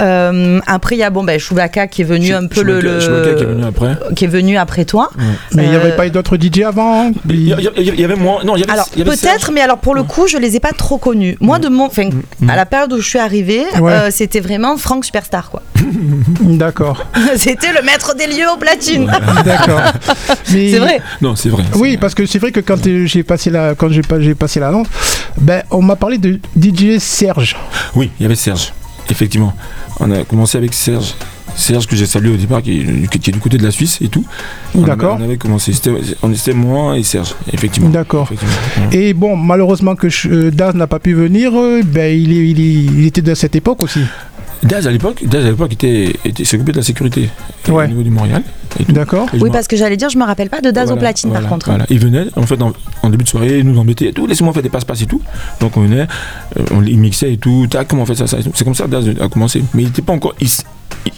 Euh, 0.01 0.59
après 0.67 0.95
il 0.95 0.99
y 0.99 1.03
a 1.03 1.09
bon 1.09 1.23
ben 1.23 1.39
Chewbacca 1.39 1.87
qui 1.87 2.01
est 2.01 2.05
venu 2.05 2.33
un 2.33 2.47
peu 2.47 2.61
le, 2.63 2.79
le... 2.81 2.99
Chewbacca 2.99 3.33
qui 3.35 3.43
est 3.43 3.45
venu 3.47 3.63
après. 3.65 3.97
qui 4.15 4.25
est 4.25 4.27
venu 4.27 4.57
après 4.57 4.85
toi. 4.85 5.09
Mais 5.53 5.63
il 5.65 5.69
n'y 5.69 5.75
avait 5.75 5.91
Euh, 5.91 5.95
pas 5.97 6.07
eu 6.07 6.11
d'autres 6.11 6.37
DJ 6.37 6.61
avant 6.61 7.11
Il 7.29 7.47
y, 7.47 8.03
avait 8.03 8.15
moi. 8.15 8.41
Non, 8.45 8.55
il 8.55 8.61
y 8.61 8.63
avait. 8.63 8.71
Alors 8.73 8.89
peut-être, 8.89 9.51
mais 9.51 9.61
alors 9.61 9.77
pour 9.79 9.95
le 9.95 10.03
coup, 10.03 10.27
je 10.27 10.37
les 10.37 10.55
ai 10.55 10.59
pas 10.59 10.71
trop 10.73 10.97
connus. 10.97 11.37
Moi, 11.41 11.59
de 11.59 11.67
mon, 11.69 11.85
enfin, 11.85 12.09
à 12.47 12.55
la 12.55 12.65
période 12.65 12.93
où 12.93 12.99
je 13.01 13.07
suis 13.07 13.19
arrivée, 13.19 13.63
Ouais. 13.79 13.91
euh, 13.91 14.09
c'était 14.11 14.39
vraiment 14.39 14.77
Franck 14.77 15.05
Superstar, 15.05 15.49
quoi. 15.49 15.61
D'accord. 16.41 17.05
c'était 17.35 17.71
le 17.73 17.83
maître 17.85 18.15
des 18.15 18.27
lieux 18.27 18.49
au 18.53 18.57
platine. 18.57 19.11
D'accord. 19.45 19.81
Mais- 20.53 20.71
C'est 20.71 20.79
vrai. 20.79 21.01
Non, 21.21 21.35
c'est 21.35 21.49
vrai. 21.49 21.63
Oui, 21.75 21.89
vrai. 21.89 21.97
parce 21.97 22.13
que 22.15 22.25
c'est 22.25 22.39
vrai 22.39 22.51
que 22.51 22.59
quand 22.59 22.85
euh, 22.87 23.05
j'ai 23.05 23.23
passé 23.23 23.49
la, 23.49 23.75
quand 23.75 23.89
j'ai 23.89 24.01
pas, 24.01 24.19
j'ai 24.19 24.35
passé 24.35 24.59
l'annonce, 24.59 24.87
ben 25.39 25.63
on 25.71 25.81
m'a 25.81 25.95
parlé 25.97 26.17
de 26.17 26.39
DJ 26.59 26.97
Serge. 26.99 27.55
Oui, 27.95 28.09
il 28.19 28.23
y 28.23 28.25
avait 28.25 28.35
Serge. 28.35 28.73
Effectivement. 29.09 29.53
On 29.99 30.11
a 30.11 30.23
commencé 30.23 30.57
avec 30.57 30.73
Serge. 30.73 31.13
Serge 31.55 31.87
que 31.87 31.95
j'ai 31.95 32.05
salué 32.05 32.31
au 32.33 32.37
départ, 32.37 32.61
qui 32.61 32.85
qui 33.09 33.29
est 33.29 33.33
du 33.33 33.39
côté 33.39 33.57
de 33.57 33.63
la 33.63 33.71
Suisse 33.71 33.97
et 34.01 34.09
tout. 34.09 34.23
D'accord. 34.75 35.17
On 35.19 35.23
avait 35.23 35.37
commencé. 35.37 35.71
On 36.21 36.31
était 36.31 36.53
moi 36.53 36.97
et 36.97 37.03
Serge, 37.03 37.33
effectivement. 37.51 37.89
D'accord. 37.89 38.29
Et 38.91 39.13
bon, 39.13 39.35
malheureusement 39.35 39.95
que 39.95 40.07
je- 40.07 40.29
euh, 40.29 40.51
Daz 40.51 40.75
n'a 40.75 40.85
pas 40.85 40.99
pu 40.99 41.13
venir, 41.13 41.51
euh, 41.55 41.81
ben 41.83 42.15
il, 42.15 43.05
était 43.07 43.23
de 43.23 43.33
cette 43.33 43.55
époque 43.55 43.81
aussi. 43.81 44.01
Daz 44.61 44.85
à 44.87 44.91
l'époque, 44.91 45.23
Daz 45.25 45.45
à 45.45 45.49
l'époque 45.49 45.73
était, 45.73 46.13
était 46.25 46.43
s'occupait 46.45 46.73
de 46.73 46.77
la 46.77 46.83
sécurité 46.83 47.29
Ouais. 47.69 47.85
au 47.85 47.87
niveau 47.87 48.03
du 48.03 48.11
Montréal. 48.11 48.43
D'accord. 48.89 49.27
Oui, 49.39 49.49
parce 49.51 49.67
que 49.67 49.75
j'allais 49.75 49.97
dire, 49.97 50.09
je 50.09 50.17
me 50.17 50.23
rappelle 50.23 50.49
pas 50.49 50.61
de 50.61 50.71
Daz 50.71 50.85
au 50.85 50.93
Voilà, 50.95 51.01
platine, 51.01 51.29
voilà, 51.29 51.43
par 51.43 51.51
contre. 51.53 51.65
Voilà. 51.69 51.85
Il 51.89 51.99
venait, 51.99 52.25
en 52.35 52.43
fait, 52.43 52.61
en, 52.61 52.73
en 53.03 53.09
début 53.09 53.23
de 53.23 53.29
soirée, 53.29 53.59
il 53.59 53.65
nous 53.65 53.77
embêtait 53.79 54.07
et 54.07 54.13
tout. 54.13 54.27
Laissez-moi 54.27 54.53
faire 54.53 54.63
des 54.63 54.69
passe-passe 54.69 55.01
et 55.01 55.05
tout. 55.05 55.21
Donc 55.59 55.77
on 55.77 55.81
venait, 55.81 56.07
euh, 56.59 56.63
on 56.71 56.83
il 56.83 56.97
mixait 56.99 57.33
et 57.33 57.37
tout. 57.37 57.67
Tac, 57.69 57.87
comment 57.87 58.03
on 58.03 58.05
fait 58.05 58.15
ça, 58.15 58.27
ça. 58.27 58.37
C'est 58.53 58.63
comme 58.63 58.75
ça 58.75 58.85
que 58.85 58.89
Daz 58.89 59.09
a 59.19 59.27
commencé. 59.29 59.63
Mais 59.73 59.83
il 59.83 59.89
était 59.89 60.01
pas 60.01 60.13
encore. 60.13 60.33
Il, 60.39 60.47
s- 60.47 60.63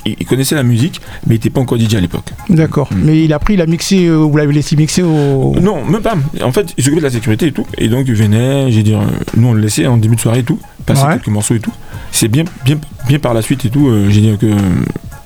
il- 0.05 0.15
il 0.19 0.25
connaissait 0.25 0.55
la 0.55 0.63
musique, 0.63 0.99
mais 1.27 1.35
il 1.35 1.37
était 1.37 1.49
pas 1.49 1.61
encore 1.61 1.77
DJ 1.79 1.95
à 1.95 1.99
l'époque. 1.99 2.29
D'accord. 2.49 2.89
Mm. 2.91 3.01
Mais 3.03 3.23
il 3.23 3.33
a 3.33 3.39
pris, 3.39 3.53
il 3.55 3.61
a 3.61 3.65
mixé, 3.65 4.05
euh, 4.07 4.15
vous 4.17 4.35
l'avez 4.37 4.53
laissé 4.53 4.75
mixer 4.75 5.03
au. 5.03 5.55
Non, 5.61 5.83
même 5.85 6.01
pas. 6.01 6.15
En 6.43 6.51
fait, 6.51 6.73
il 6.77 6.83
s'occupait 6.83 7.01
de 7.01 7.05
la 7.07 7.11
sécurité 7.11 7.47
et 7.47 7.51
tout. 7.51 7.65
Et 7.77 7.87
donc 7.89 8.05
il 8.07 8.13
venait, 8.15 8.71
j'ai 8.71 8.83
dit, 8.83 8.93
euh, 8.93 8.99
nous 9.37 9.47
on 9.49 9.53
le 9.53 9.61
laissait 9.61 9.85
en 9.87 9.97
début 9.97 10.15
de 10.15 10.21
soirée 10.21 10.39
et 10.39 10.43
tout, 10.43 10.59
passer 10.85 11.03
Ouais. 11.05 11.13
quelques 11.13 11.27
morceaux 11.27 11.55
et 11.55 11.59
tout. 11.59 11.73
C'est 12.11 12.27
bien, 12.27 12.43
bien, 12.65 12.77
bien 13.07 13.19
par 13.19 13.33
la 13.33 13.41
suite 13.41 13.65
et 13.65 13.69
tout. 13.69 13.87
euh, 13.87 14.07
j'ai 14.09 14.21
dit 14.21 14.35
que 14.39 14.47
euh, 14.47 14.55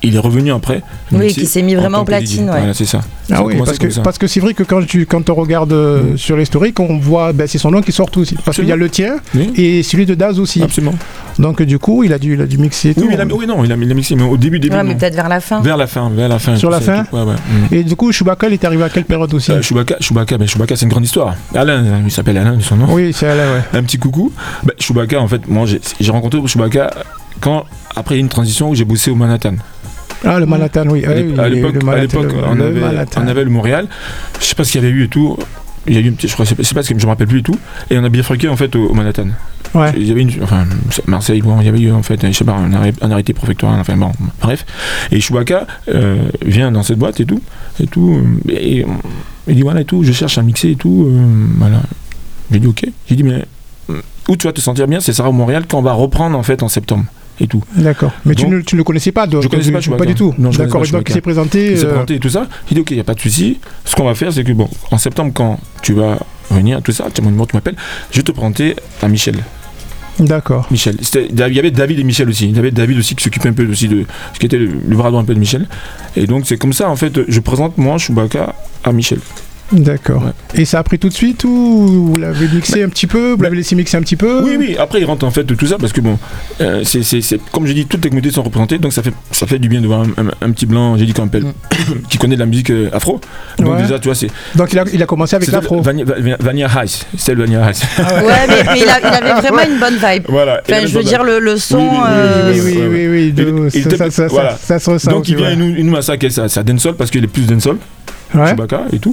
il 0.04 0.14
est 0.16 0.18
revenu 0.20 0.52
après. 0.52 0.82
Oui, 1.12 1.28
qui 1.32 1.46
s'est 1.46 1.62
mis 1.62 1.76
en 1.76 1.80
vraiment 1.80 2.02
DJ. 2.02 2.06
platine, 2.06 2.44
ouais. 2.50 2.58
Voilà, 2.58 2.74
c'est 2.74 2.84
ça. 2.84 3.00
Ah 3.32 3.42
oui, 3.42 3.54
parce 3.56 3.72
que, 3.78 3.84
comme 3.84 3.90
ça. 3.90 4.02
parce 4.02 4.18
que 4.18 4.26
c'est 4.26 4.40
vrai 4.40 4.52
que 4.54 4.62
quand, 4.62 4.84
tu, 4.86 5.06
quand 5.06 5.30
on 5.30 5.34
regarde 5.34 5.72
euh, 5.72 6.12
Mm. 6.12 6.18
sur 6.18 6.36
l'historique, 6.36 6.78
on 6.80 6.98
voit, 6.98 7.32
ben, 7.32 7.46
c'est 7.46 7.58
son 7.58 7.70
nom 7.70 7.80
qui 7.80 7.92
sort 7.92 8.10
aussi. 8.16 8.36
Parce 8.44 8.56
qu'il 8.58 8.66
y 8.68 8.72
a 8.72 8.76
le 8.76 8.88
tien 8.90 9.16
Oui. 9.34 9.50
et 9.56 9.82
celui 9.82 10.04
de 10.06 10.14
Daz 10.14 10.38
aussi. 10.38 10.62
Absolument. 10.62 10.94
Donc 11.38 11.62
du 11.62 11.78
coup, 11.78 12.04
il 12.04 12.12
a 12.12 12.18
dû, 12.18 12.34
il 12.34 12.40
a 12.40 12.46
dû 12.46 12.58
mixer 12.58 12.90
et 12.90 12.94
Oui, 12.96 13.02
tout. 13.02 13.08
mais 13.08 13.14
il 13.14 13.20
a, 13.20 13.24
oui, 13.26 13.46
non, 13.46 13.64
il 13.64 13.72
a, 13.72 13.76
il 13.76 13.90
a 13.90 13.94
mixé, 13.94 14.14
mais 14.14 14.22
au 14.24 14.36
début, 14.36 14.58
début. 14.60 14.76
Ouais, 14.76 14.82
mais 14.84 14.94
peut-être 14.94 15.14
vers 15.14 15.28
la 15.28 15.40
fin. 15.40 15.60
Vers 15.62 15.76
la 15.76 15.86
fin, 15.86 16.10
vers 16.10 16.28
la 16.28 16.38
fin. 16.38 16.56
Sur 16.56 16.70
la 16.70 16.80
fin 16.80 17.04
tout. 17.04 17.16
Ouais, 17.16 17.22
ouais. 17.22 17.34
Mm. 17.70 17.74
Et 17.74 17.84
du 17.84 17.96
coup, 17.96 18.12
Chewbacca, 18.12 18.46
il 18.48 18.52
est 18.52 18.64
arrivé 18.64 18.84
à 18.84 18.88
quelle 18.90 19.04
période 19.04 19.32
aussi 19.34 19.50
Euh, 19.52 19.62
Chewbacca, 19.62 19.96
Chewbacca, 20.00 20.36
ben 20.38 20.46
Chewbacca, 20.46 20.76
c'est 20.76 20.84
une 20.84 20.90
grande 20.90 21.04
histoire. 21.04 21.34
Alain, 21.54 21.82
il 22.04 22.10
s'appelle 22.10 22.36
Alain 22.38 22.58
son 22.60 22.76
nom. 22.76 22.86
Oui, 22.90 23.12
c'est 23.14 23.26
ouais. 23.26 23.62
Un 23.72 23.82
petit 23.82 23.98
coucou. 23.98 24.32
Ben, 24.64 24.74
Chewbacca, 24.78 25.20
en 25.20 25.28
fait, 25.28 25.48
moi, 25.48 25.66
j'ai 25.66 25.80
j'ai 25.98 26.10
rencontré 26.12 26.40
Chewbacca 26.46 26.90
quand, 27.40 27.64
après 27.96 28.18
une 28.18 28.28
transition 28.28 28.70
où 28.70 28.74
j'ai 28.74 28.84
bossé 28.84 29.10
au 29.10 29.14
Manhattan. 29.14 29.54
Ah, 30.24 30.38
le 30.38 30.46
Manhattan, 30.46 30.84
oui. 30.88 31.04
À 31.04 31.14
le- 31.14 31.54
l'époque, 31.54 31.76
on, 31.82 32.60
avait, 32.60 32.80
Manhattan. 32.80 33.22
on 33.24 33.26
avait 33.28 33.44
le 33.44 33.50
Montréal. 33.50 33.88
Je 34.40 34.44
sais 34.44 34.54
pas 34.54 34.64
ce 34.64 34.72
qu'il 34.72 34.82
y 34.82 34.84
avait 34.84 34.92
eu 34.94 35.04
et 35.04 35.08
tout. 35.08 35.36
Il 35.86 35.94
y 35.94 35.98
a 35.98 36.00
eu 36.00 36.14
je 36.18 36.32
crois, 36.32 36.46
c'est 36.46 36.54
pas- 36.54 36.82
ce 36.82 36.94
que 36.94 36.98
je 36.98 37.04
me 37.04 37.10
rappelle 37.10 37.26
plus 37.26 37.40
et 37.40 37.42
tout. 37.42 37.58
Et 37.90 37.98
on 37.98 38.04
a 38.04 38.08
bifurqué 38.08 38.48
en 38.48 38.56
fait 38.56 38.74
au, 38.74 38.86
au 38.88 38.94
Manhattan. 38.94 39.26
Ouais. 39.74 39.92
Il 39.96 40.06
y 40.06 40.10
avait 40.12 40.22
une, 40.22 40.30
enfin, 40.42 40.64
Marseille, 41.06 41.42
bon, 41.42 41.60
il 41.60 41.66
y 41.66 41.68
avait 41.68 41.80
eu 41.80 41.90
en 41.92 42.02
fait, 42.02 42.24
je 42.26 42.32
sais 42.32 42.44
pas, 42.44 42.52
un, 42.52 42.72
arrêt- 42.72 42.94
un 43.02 43.10
arrêté 43.10 43.32
préfectoral, 43.34 43.80
enfin 43.80 43.96
bon, 43.96 44.12
bref. 44.40 44.64
Et 45.10 45.20
Chewbacca 45.20 45.66
euh, 45.88 46.16
vient 46.44 46.70
dans 46.70 46.82
cette 46.84 46.98
boîte 46.98 47.18
et 47.20 47.26
tout, 47.26 47.40
et 47.82 47.86
tout, 47.88 48.22
euh, 48.48 48.50
et, 48.52 48.82
euh, 48.82 48.86
il 49.48 49.56
dit 49.56 49.62
voilà 49.62 49.80
et 49.80 49.84
tout, 49.84 50.04
je 50.04 50.12
cherche 50.12 50.38
à 50.38 50.42
mixer 50.42 50.70
et 50.70 50.76
tout, 50.76 51.06
euh, 51.10 51.26
voilà. 51.58 51.80
J'ai 52.52 52.60
dit 52.60 52.66
ok. 52.68 52.84
J'ai 53.08 53.16
dit 53.16 53.24
mais 53.24 53.44
où 54.28 54.36
tu 54.36 54.46
vas 54.46 54.52
te 54.52 54.60
sentir 54.60 54.86
bien, 54.86 55.00
c'est 55.00 55.12
Sarah 55.12 55.28
au 55.30 55.32
Montréal 55.32 55.64
quand 55.68 55.78
on 55.78 55.82
va 55.82 55.92
reprendre 55.92 56.38
en 56.38 56.42
fait 56.42 56.62
en 56.62 56.68
septembre 56.68 57.04
et 57.40 57.46
tout. 57.46 57.62
D'accord. 57.76 58.12
Mais 58.24 58.34
tu 58.34 58.46
ne, 58.46 58.60
tu 58.60 58.74
ne 58.74 58.78
le 58.78 58.84
connaissais 58.84 59.12
pas, 59.12 59.26
donc, 59.26 59.42
Je 59.42 59.48
connaissais 59.48 59.72
pas 59.72 59.80
Chewbacca. 59.80 60.06
du 60.06 60.14
tout. 60.14 60.34
Non, 60.38 60.50
je 60.52 60.58
D'accord. 60.58 60.74
connaissais 60.74 60.92
pas 60.92 60.98
Donc 60.98 61.08
il 61.08 61.12
s'est 61.12 61.20
présenté. 61.20 61.72
Il 61.72 61.78
s'est 61.78 61.84
euh, 61.86 61.88
présenté 61.90 62.14
et 62.14 62.18
tout 62.20 62.28
ça. 62.30 62.46
J'ai 62.68 62.74
dit 62.76 62.80
ok, 62.80 62.90
il 62.90 62.94
n'y 62.94 63.00
a 63.00 63.04
pas 63.04 63.14
de 63.14 63.20
souci. 63.20 63.60
Ce 63.84 63.94
qu'on 63.94 64.04
va 64.04 64.14
faire, 64.14 64.32
c'est 64.32 64.44
que 64.44 64.52
bon, 64.52 64.68
en 64.90 64.98
septembre, 64.98 65.32
quand 65.34 65.58
tu 65.82 65.94
vas 65.94 66.18
venir, 66.50 66.80
tout 66.82 66.92
ça, 66.92 67.06
tu 67.12 67.20
as 67.20 67.24
mon 67.24 67.30
numéro, 67.30 67.46
tu 67.46 67.56
m'appelles, 67.56 67.76
je 68.10 68.18
vais 68.18 68.22
te 68.22 68.32
présenter 68.32 68.76
à 69.02 69.08
Michel. 69.08 69.36
D'accord. 70.20 70.68
Michel. 70.70 70.96
Il 71.30 71.36
y 71.38 71.58
avait 71.58 71.72
David 71.72 71.98
et 71.98 72.04
Michel 72.04 72.28
aussi. 72.28 72.48
Il 72.48 72.54
y 72.54 72.58
avait 72.58 72.70
David 72.70 72.98
aussi 72.98 73.16
qui 73.16 73.24
s'occupait 73.24 73.48
un 73.48 73.52
peu 73.52 73.66
aussi 73.68 73.88
de 73.88 74.04
ce 74.32 74.38
qui 74.38 74.46
était 74.46 74.58
le, 74.58 74.66
le 74.86 74.96
bras 74.96 75.10
droit 75.10 75.20
un 75.20 75.24
peu 75.24 75.34
de 75.34 75.40
Michel. 75.40 75.66
Et 76.14 76.26
donc 76.28 76.44
c'est 76.46 76.56
comme 76.56 76.72
ça 76.72 76.88
en 76.88 76.94
fait, 76.96 77.18
je 77.26 77.40
présente 77.40 77.78
moi 77.78 77.98
Chewbacca 77.98 78.54
à 78.84 78.92
Michel. 78.92 79.18
D'accord. 79.74 80.22
Ouais. 80.24 80.60
Et 80.60 80.64
ça 80.64 80.78
a 80.78 80.82
pris 80.82 80.98
tout 80.98 81.08
de 81.08 81.14
suite 81.14 81.44
ou 81.44 82.12
vous 82.12 82.16
l'avez 82.20 82.46
mixé 82.48 82.82
un 82.82 82.88
petit 82.88 83.06
peu 83.06 83.32
Vous 83.32 83.42
l'avez 83.42 83.56
laissé 83.56 83.74
mixer 83.74 83.96
un 83.96 84.02
petit 84.02 84.16
peu 84.16 84.42
Oui, 84.42 84.56
oui. 84.58 84.76
Après 84.78 85.00
il 85.00 85.04
rentre 85.04 85.26
en 85.26 85.30
fait 85.30 85.44
de 85.44 85.54
tout 85.54 85.66
ça 85.66 85.76
parce 85.78 85.92
que 85.92 86.00
bon, 86.00 86.18
euh, 86.60 86.82
c'est, 86.84 87.02
comme 87.52 87.66
j'ai 87.66 87.74
dit, 87.74 87.86
toutes 87.86 88.04
les 88.04 88.10
communautés 88.10 88.32
sont 88.32 88.42
représentées, 88.42 88.78
donc 88.78 88.92
ça 88.92 89.02
fait, 89.02 89.12
ça 89.32 89.46
fait 89.46 89.58
du 89.58 89.68
bien 89.68 89.80
de 89.80 89.86
voir 89.86 90.00
un, 90.02 90.10
un- 90.22 90.30
un 90.48 90.50
petit 90.52 90.66
blanc, 90.66 90.96
j'ai 90.96 91.06
dit 91.06 91.12
qu'on 91.12 91.24
appelle, 91.26 91.44
qui 92.08 92.18
connaît 92.18 92.36
de 92.36 92.40
la 92.40 92.46
musique 92.46 92.70
euh, 92.70 92.88
afro. 92.92 93.20
Donc 93.58 93.74
Ouais. 93.74 93.82
déjà 93.82 93.98
tu 93.98 94.08
vois 94.08 94.14
c'est, 94.14 94.28
Donc 94.54 94.72
il 94.72 94.78
a, 94.78 94.84
il 94.92 95.02
a 95.02 95.06
commencé 95.06 95.34
avec 95.36 95.50
l'afro. 95.50 95.82
Vania 95.82 96.84
Ice. 96.84 97.06
c'est 97.18 97.34
le 97.34 97.44
Vania 97.44 97.70
Ice. 97.70 97.82
Ouais, 97.98 98.04
mais, 98.48 98.54
mais 98.72 98.80
il, 98.80 98.88
a- 98.88 99.00
il 99.00 99.06
avait 99.06 99.40
vraiment 99.40 99.62
une 99.72 99.78
bonne 99.80 99.94
vibe. 99.96 100.24
voilà. 100.28 100.60
Enfin, 100.68 100.86
je 100.86 100.96
veux 100.96 101.02
dire, 101.04 101.24
le, 101.24 101.38
le 101.40 101.56
son. 101.56 101.78
Oui, 101.78 102.60
oui, 102.62 103.06
oui, 103.08 103.34
Oui, 103.74 103.82
ça, 104.10 104.26
voilà. 104.28 104.56
se 104.56 104.90
ressent. 104.90 105.10
Donc 105.10 105.22
aussi, 105.22 105.32
il 105.32 105.36
vient 105.36 105.46
ouais. 105.48 105.52
et 105.54 105.56
nous, 105.56 105.82
nous 105.84 105.90
massacre 105.92 106.28
ça, 106.30 106.48
ça 106.48 106.62
dancehall 106.62 106.94
parce 106.94 107.10
qu'il 107.10 107.24
est 107.24 107.28
plus 107.28 107.46
dancehall, 107.46 107.76
Ouais. 108.34 108.48
Chewbacca 108.48 108.82
et 108.92 108.98
tout. 108.98 109.12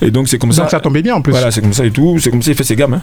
Et 0.00 0.10
donc 0.10 0.28
c'est 0.28 0.38
comme 0.38 0.52
ça. 0.52 0.62
Donc 0.62 0.70
ça 0.70 0.80
tombait 0.80 1.02
bien 1.02 1.14
en 1.14 1.22
plus. 1.22 1.32
Voilà, 1.32 1.50
c'est 1.50 1.60
comme 1.60 1.72
ça 1.72 1.84
et 1.84 1.90
tout. 1.90 2.18
C'est 2.20 2.30
comme 2.30 2.42
ça, 2.42 2.50
il 2.50 2.56
fait 2.56 2.64
ses 2.64 2.76
gammes. 2.76 2.94
hein. 2.94 3.02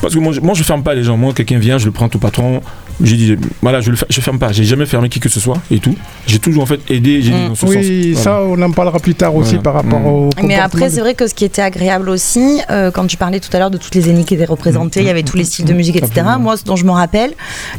Parce 0.00 0.14
que 0.14 0.18
moi, 0.18 0.32
je, 0.32 0.40
moi, 0.40 0.54
je 0.54 0.62
ferme 0.62 0.82
pas 0.82 0.94
les 0.94 1.02
gens. 1.04 1.16
Moi, 1.16 1.32
quelqu'un 1.34 1.58
vient, 1.58 1.78
je 1.78 1.86
le 1.86 1.92
prends 1.92 2.08
tout 2.08 2.18
patron. 2.18 2.60
J'ai 3.02 3.16
dit, 3.16 3.36
voilà, 3.62 3.80
je 3.80 3.90
le 3.90 3.96
je 4.10 4.20
ferme 4.20 4.38
pas. 4.38 4.52
J'ai 4.52 4.64
jamais 4.64 4.84
fermé 4.84 5.08
qui 5.08 5.20
que 5.20 5.30
ce 5.30 5.40
soit 5.40 5.56
et 5.70 5.78
tout. 5.78 5.94
J'ai 6.26 6.38
toujours 6.38 6.62
en 6.62 6.66
fait 6.66 6.80
aidé. 6.90 7.22
J'ai 7.22 7.32
Mm. 7.32 7.48
dans 7.48 7.54
ce 7.54 7.66
Oui, 7.66 8.14
sens. 8.14 8.24
ça 8.24 8.42
on 8.42 8.60
en 8.60 8.70
parlera 8.72 8.98
plus 8.98 9.14
tard 9.14 9.34
aussi 9.34 9.54
Voilà. 9.56 9.62
par 9.62 9.74
rapport 9.74 10.00
Mm. 10.00 10.06
au. 10.06 10.30
Mais 10.42 10.56
après, 10.56 10.88
de- 10.88 10.94
c'est 10.94 11.00
vrai 11.00 11.14
que 11.14 11.26
ce 11.26 11.32
qui 11.34 11.44
était 11.46 11.62
agréable 11.62 12.10
aussi, 12.10 12.60
euh, 12.70 12.90
quand 12.90 13.06
tu 13.06 13.16
parlais 13.16 13.40
tout 13.40 13.48
à 13.54 13.58
l'heure 13.58 13.70
de 13.70 13.78
toutes 13.78 13.94
les 13.94 14.08
ennemis 14.10 14.24
qui 14.26 14.34
étaient 14.34 14.44
représentées, 14.44 15.00
il 15.00 15.06
y 15.06 15.10
avait 15.10 15.22
tous 15.22 15.36
les 15.38 15.44
styles 15.44 15.64
de 15.64 15.72
musique, 15.72 15.96
etc. 15.96 16.10
Absolument. 16.20 16.38
Moi, 16.40 16.56
ce 16.58 16.64
dont 16.64 16.76
je 16.76 16.84
me 16.84 16.90
rappelle, 16.90 17.32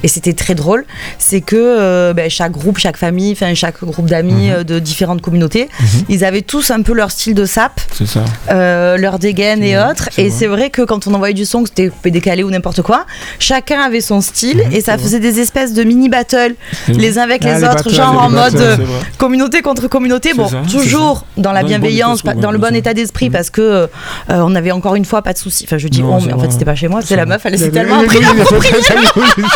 et 0.03 0.07
c'était 0.07 0.33
très 0.33 0.55
drôle, 0.55 0.85
c'est 1.19 1.41
que 1.41 1.55
euh, 1.55 2.13
ben, 2.13 2.27
chaque 2.29 2.51
groupe, 2.53 2.79
chaque 2.79 2.97
famille, 2.97 3.31
enfin 3.33 3.53
chaque 3.53 3.83
groupe 3.83 4.07
d'amis 4.07 4.47
Mhm. 4.47 4.53
euh, 4.53 4.63
de 4.63 4.79
différentes 4.79 5.21
communautés, 5.21 5.69
Mhm. 5.79 5.87
ils 6.09 6.25
avaient 6.25 6.41
tous 6.41 6.71
un 6.71 6.81
peu 6.81 6.93
leur 6.93 7.11
style 7.11 7.30
de 7.33 7.45
sap, 7.45 7.79
C'est 7.93 8.07
ça. 8.07 8.23
euh, 8.49 8.97
leur 8.97 9.19
dégaine 9.19 9.63
et 9.63 9.77
autres. 9.77 10.09
Et 10.17 10.29
c'est 10.29 10.47
vrai 10.47 10.69
que 10.69 10.81
quand 10.83 11.07
on 11.07 11.13
envoyait 11.13 11.33
du 11.33 11.45
son, 11.45 11.63
que 11.63 11.69
c'était 11.75 11.91
décalé 12.11 12.43
ou 12.43 12.49
n'importe 12.49 12.81
quoi, 12.81 13.05
chacun 13.39 13.81
avait 13.81 14.01
son 14.01 14.21
style 14.21 14.57
Mhm, 14.57 14.73
et 14.73 14.81
ça 14.81 14.95
vrai. 14.95 15.03
faisait 15.03 15.19
des 15.19 15.39
espèces 15.39 15.73
de 15.73 15.83
mini 15.83 16.09
battles 16.09 16.55
les 16.87 17.17
uns 17.17 17.23
avec 17.23 17.41
Ah, 17.43 17.47
les 17.47 17.53
les 17.55 17.63
autres, 17.63 17.75
battles, 17.75 17.89
genre 17.93 18.11
les 18.13 18.19
en 18.19 18.29
mode 18.29 18.53
battles, 18.53 18.81
communauté 19.17 19.61
contre 19.61 19.87
communauté, 19.87 20.33
bon, 20.33 20.47
ça, 20.47 20.61
toujours 20.69 21.25
dans 21.37 21.51
la 21.51 21.61
Dans 21.61 21.67
le 21.67 21.73
bon 21.73 21.79
bienveillance, 21.79 22.23
dans 22.23 22.51
le 22.51 22.57
bon 22.57 22.75
état 22.75 22.93
d'esprit, 22.93 23.27
Mhm. 23.27 23.31
parce 23.33 23.49
que 23.49 23.61
euh, 23.61 23.87
on 24.29 24.55
avait 24.55 24.71
encore 24.71 24.95
une 24.95 25.05
fois 25.05 25.21
pas 25.21 25.33
de 25.33 25.37
soucis. 25.37 25.65
Enfin, 25.67 25.77
je 25.77 25.87
dis 25.87 26.01
Non, 26.01 26.15
on, 26.15 26.21
mais 26.21 26.33
en 26.33 26.39
fait, 26.39 26.51
c'était 26.51 26.65
pas 26.65 26.75
chez 26.75 26.87
moi, 26.87 27.01
c'est 27.03 27.15
la 27.15 27.25
meuf, 27.25 27.41
elle 27.45 27.57
s'est 27.57 27.69
tellement 27.71 27.99
appropriée. 27.99 28.25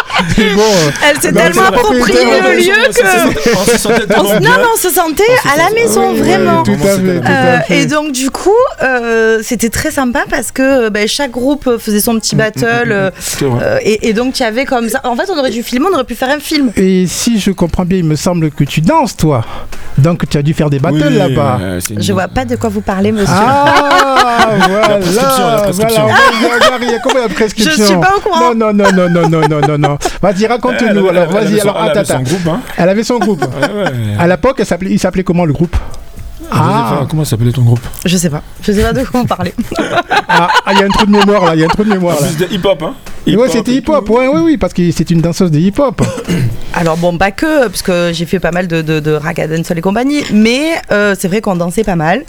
Elle 1.07 1.21
s'est 1.21 1.31
tellement 1.31 1.63
appropriée 1.63 2.17
le 2.41 2.57
lieu 2.57 2.73
que. 2.93 4.15
Non, 4.17 4.39
mais 4.39 4.63
on 4.73 4.77
se 4.79 4.89
sentait 4.89 5.23
à 5.51 5.57
la 5.57 5.69
maison, 5.71 6.13
vraiment. 6.13 6.63
Tout 6.63 6.71
à 6.73 6.75
fait, 6.77 7.19
tout 7.21 7.27
Euh, 7.27 7.57
à 7.57 7.61
fait 7.61 7.64
et 7.69 7.85
donc 7.85 8.11
du 8.11 8.29
coup, 8.29 8.49
euh, 8.83 9.39
c'était 9.41 9.69
très 9.69 9.91
sympa 9.91 10.23
parce 10.29 10.51
que 10.51 10.85
euh, 10.85 10.89
bah, 10.89 11.07
chaque 11.07 11.31
groupe 11.31 11.77
faisait 11.79 11.99
son 11.99 12.19
petit 12.19 12.35
mm, 12.35 12.39
mm, 12.39 12.41
battle. 12.41 12.87
Mm, 12.87 12.91
euh, 12.91 13.11
euh, 13.43 13.79
et, 13.81 14.09
et, 14.09 14.13
donc 14.13 14.39
il 14.39 14.43
y 14.43 14.45
avait 14.45 14.65
comme 14.65 14.89
ça. 14.89 15.01
En 15.03 15.15
fait, 15.15 15.29
on 15.29 15.37
aurait 15.37 15.51
dû 15.51 15.63
filmer, 15.63 15.87
on 15.91 15.93
aurait 15.93 16.03
pu 16.03 16.15
faire 16.15 16.29
un 16.29 16.39
film. 16.39 16.71
Et 16.75 17.07
si 17.07 17.39
je 17.39 17.51
comprends 17.51 17.85
bien, 17.85 17.97
il 17.97 18.05
me 18.05 18.15
semble 18.15 18.51
que 18.51 18.63
tu 18.63 18.81
danses, 18.81 19.15
toi. 19.15 19.43
Donc 19.97 20.27
tu 20.27 20.37
as 20.37 20.41
dû 20.41 20.53
faire 20.53 20.69
des 20.69 20.79
battles 20.79 21.07
là-bas. 21.09 21.59
Euh, 21.61 21.79
une... 21.89 22.01
Je 22.01 22.13
vois 22.13 22.27
pas 22.27 22.45
de 22.45 22.55
quoi 22.55 22.69
vous 22.69 22.81
parlez, 22.81 23.09
ah, 23.09 23.19
monsieur. 23.19 23.33
Ah, 23.37 24.49
voilà, 24.67 24.99
la 24.99 25.61
prescription. 25.61 26.05
Voilà, 26.05 26.77
il 26.81 26.89
y 26.89 26.95
a 26.95 27.29
prescription 27.29 27.71
Je 27.77 27.83
suis 27.83 27.95
pas 27.95 28.13
au 28.17 28.19
courant. 28.19 28.53
Non, 28.53 28.73
non, 28.73 28.73
non, 28.73 29.09
non, 29.09 29.29
non, 29.29 29.47
non, 29.47 29.61
non, 29.67 29.77
non. 29.77 29.97
Vas-y, 30.21 30.45
raconte-nous. 30.47 31.07
Alors, 31.07 31.29
vas-y, 31.29 31.59
alors, 31.61 31.77
elle 31.81 31.97
avait 31.97 32.03
son 32.03 32.19
groupe. 32.19 32.47
Hein. 32.47 32.61
Elle 32.77 32.89
avait 32.89 33.03
son 33.03 33.19
groupe. 33.19 33.45
À 34.19 34.27
l'époque, 34.27 34.61
il 34.81 34.99
s'appelait 34.99 35.23
comment 35.23 35.45
le 35.45 35.53
groupe? 35.53 35.75
Ah, 36.51 36.87
Joséphine, 36.89 37.07
Comment 37.09 37.25
s'appelait 37.25 37.51
ton 37.51 37.61
groupe 37.63 37.79
Je 38.05 38.17
sais 38.17 38.29
pas. 38.29 38.41
Je 38.61 38.71
sais 38.71 38.81
pas 38.81 38.93
de 38.93 39.03
quoi 39.03 39.21
vous 39.21 39.27
parlez. 39.27 39.53
ah, 40.27 40.47
ah, 40.65 40.71
il 40.73 40.79
y 40.79 40.81
a 40.83 40.85
un 40.85 40.89
trou 40.89 41.05
de 41.05 41.11
mémoire 41.11 41.45
là, 41.45 41.55
il 41.55 41.59
y 41.59 41.63
a 41.63 41.65
un 41.65 41.69
trou 41.69 41.83
de 41.83 41.89
mémoire 41.89 42.17
là. 42.21 42.27
de 42.39 42.53
hip-hop, 42.53 42.81
hein 42.83 42.93
Ouais, 43.25 43.33
Hip-hop 43.33 43.49
c'était 43.51 43.71
hip-hop, 43.73 44.07
ouais, 44.11 44.27
oui, 44.27 44.41
oui, 44.43 44.57
parce 44.57 44.73
que 44.73 44.91
c'est 44.91 45.09
une 45.09 45.19
danseuse 45.21 45.49
de 45.51 45.57
hip-hop. 45.59 46.01
Alors 46.73 46.97
bon, 46.97 47.17
pas 47.17 47.31
que, 47.31 47.67
parce 47.67 47.81
que 47.81 48.11
j'ai 48.13 48.25
fait 48.25 48.39
pas 48.39 48.51
mal 48.51 48.67
de, 48.67 48.81
de, 48.83 48.99
de 48.99 49.11
raga 49.13 49.47
dancehall 49.47 49.79
et 49.79 49.81
compagnie, 49.81 50.23
mais 50.31 50.73
euh, 50.91 51.15
c'est 51.17 51.27
vrai 51.27 51.41
qu'on 51.41 51.55
dansait 51.55 51.83
pas 51.83 51.95
mal. 51.95 52.23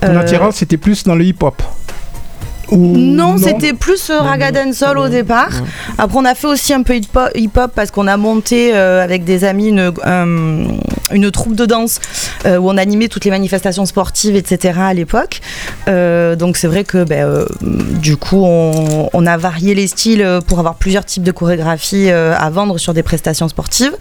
Ton 0.00 0.08
Euh, 0.08 0.20
attirance, 0.20 0.56
c'était 0.56 0.78
plus 0.78 1.04
dans 1.04 1.14
le 1.14 1.24
hip-hop. 1.24 1.62
non, 2.72 3.36
c'était 3.36 3.72
plus 3.74 4.08
euh, 4.10 4.20
raga 4.20 4.50
dancehall 4.52 4.96
au 4.98 5.08
départ. 5.08 5.50
Après, 5.98 6.18
on 6.18 6.24
a 6.24 6.34
fait 6.34 6.46
aussi 6.46 6.72
un 6.72 6.82
peu 6.84 6.94
hip-hop 7.34 7.72
parce 7.74 7.90
qu'on 7.90 8.06
a 8.06 8.16
monté 8.16 8.70
euh, 8.74 9.02
avec 9.04 9.24
des 9.24 9.44
amis 9.44 9.68
une, 9.68 9.92
une 11.12 11.30
troupe 11.30 11.54
de 11.54 11.66
danse 11.66 12.00
euh, 12.46 12.58
où 12.58 12.70
on 12.70 12.76
animait 12.76 13.08
toutes 13.08 13.24
les 13.24 13.30
manifestations 13.30 13.86
sportives, 13.86 14.36
etc. 14.36 14.78
à 14.80 14.94
l'époque. 14.94 15.40
donc 15.86 16.56
c'est 16.56 16.66
vrai 16.66 16.84
que 16.84 17.04
ben, 17.04 17.44
du 17.62 18.16
coup, 18.16 18.44
on, 18.44 19.26
a 19.26 19.36
varié 19.36 19.74
les 19.74 19.86
styles 19.86 20.26
pour 20.46 20.58
avoir 20.58 20.76
plusieurs 20.76 21.04
types 21.04 21.22
de 21.22 21.32
chorégraphies 21.32 22.10
à 22.10 22.50
vendre 22.50 22.78
sur 22.78 22.94
des 22.94 23.02
prestations 23.02 23.48
sportives. 23.48 23.96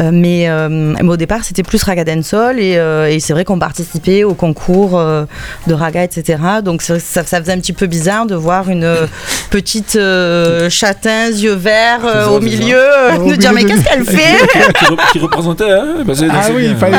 mais, 0.00 0.48
au 0.50 1.16
départ, 1.16 1.44
c'était 1.44 1.62
plus 1.62 1.82
raga 1.82 2.04
dancehall 2.04 2.58
et, 2.58 2.72
et 3.10 3.20
c'est 3.20 3.32
vrai 3.32 3.44
qu'on 3.44 3.58
participait 3.58 4.24
au 4.24 4.34
concours 4.34 4.92
de 5.66 5.74
raga, 5.74 6.02
etc. 6.04 6.38
Donc 6.62 6.82
ça, 6.82 6.98
ça 6.98 7.40
faisait 7.40 7.52
un 7.52 7.58
petit 7.58 7.72
peu 7.72 7.86
bizarre 7.86 8.26
de 8.26 8.34
voir 8.34 8.70
une 8.70 8.84
euh, 8.84 9.06
petite 9.50 9.96
euh, 9.96 10.70
châtain, 10.70 11.28
yeux 11.28 11.54
verts 11.54 12.04
euh, 12.04 12.26
au 12.28 12.40
milieu, 12.40 12.82
de 13.26 13.36
dire 13.36 13.52
mais 13.52 13.64
qu'est-ce 13.64 13.84
qu'elle 13.84 14.04
fait? 14.04 14.36
Qui, 15.12 15.18
représentait, 15.18 15.70
hein 15.70 15.96
bah, 16.04 16.14
Ah 16.36 16.48
oui, 16.54 16.66
il 16.70 16.76
fallait, 16.76 16.98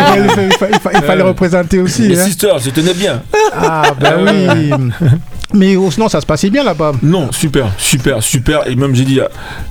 il 0.93 1.02
fallait, 1.02 1.23
représenter 1.23 1.80
aussi. 1.80 2.08
Les 2.08 2.19
hein. 2.19 2.26
sisters, 2.26 2.60
je 2.60 2.69
tenais 2.69 2.93
bien. 2.93 3.21
Ah 3.54 3.91
ben 4.00 4.26
oui. 4.26 4.71
Mais 5.53 5.75
sinon, 5.91 6.10
ça 6.10 6.19
se 6.19 6.25
passait 6.25 6.49
bien 6.49 6.63
là-bas. 6.63 6.93
Non, 7.01 7.31
super, 7.31 7.71
super, 7.77 8.21
super. 8.21 8.67
Et 8.67 8.75
même, 8.75 8.93
j'ai 8.95 9.05
dit, 9.05 9.19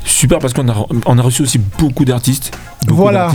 super 0.05 0.39
parce 0.39 0.55
qu'on 0.55 0.69
a, 0.69 0.87
on 1.05 1.19
a 1.19 1.23
reçu 1.23 1.43
aussi 1.43 1.61
beaucoup 1.79 2.05
d'artistes. 2.05 2.57
Voilà. 2.89 3.33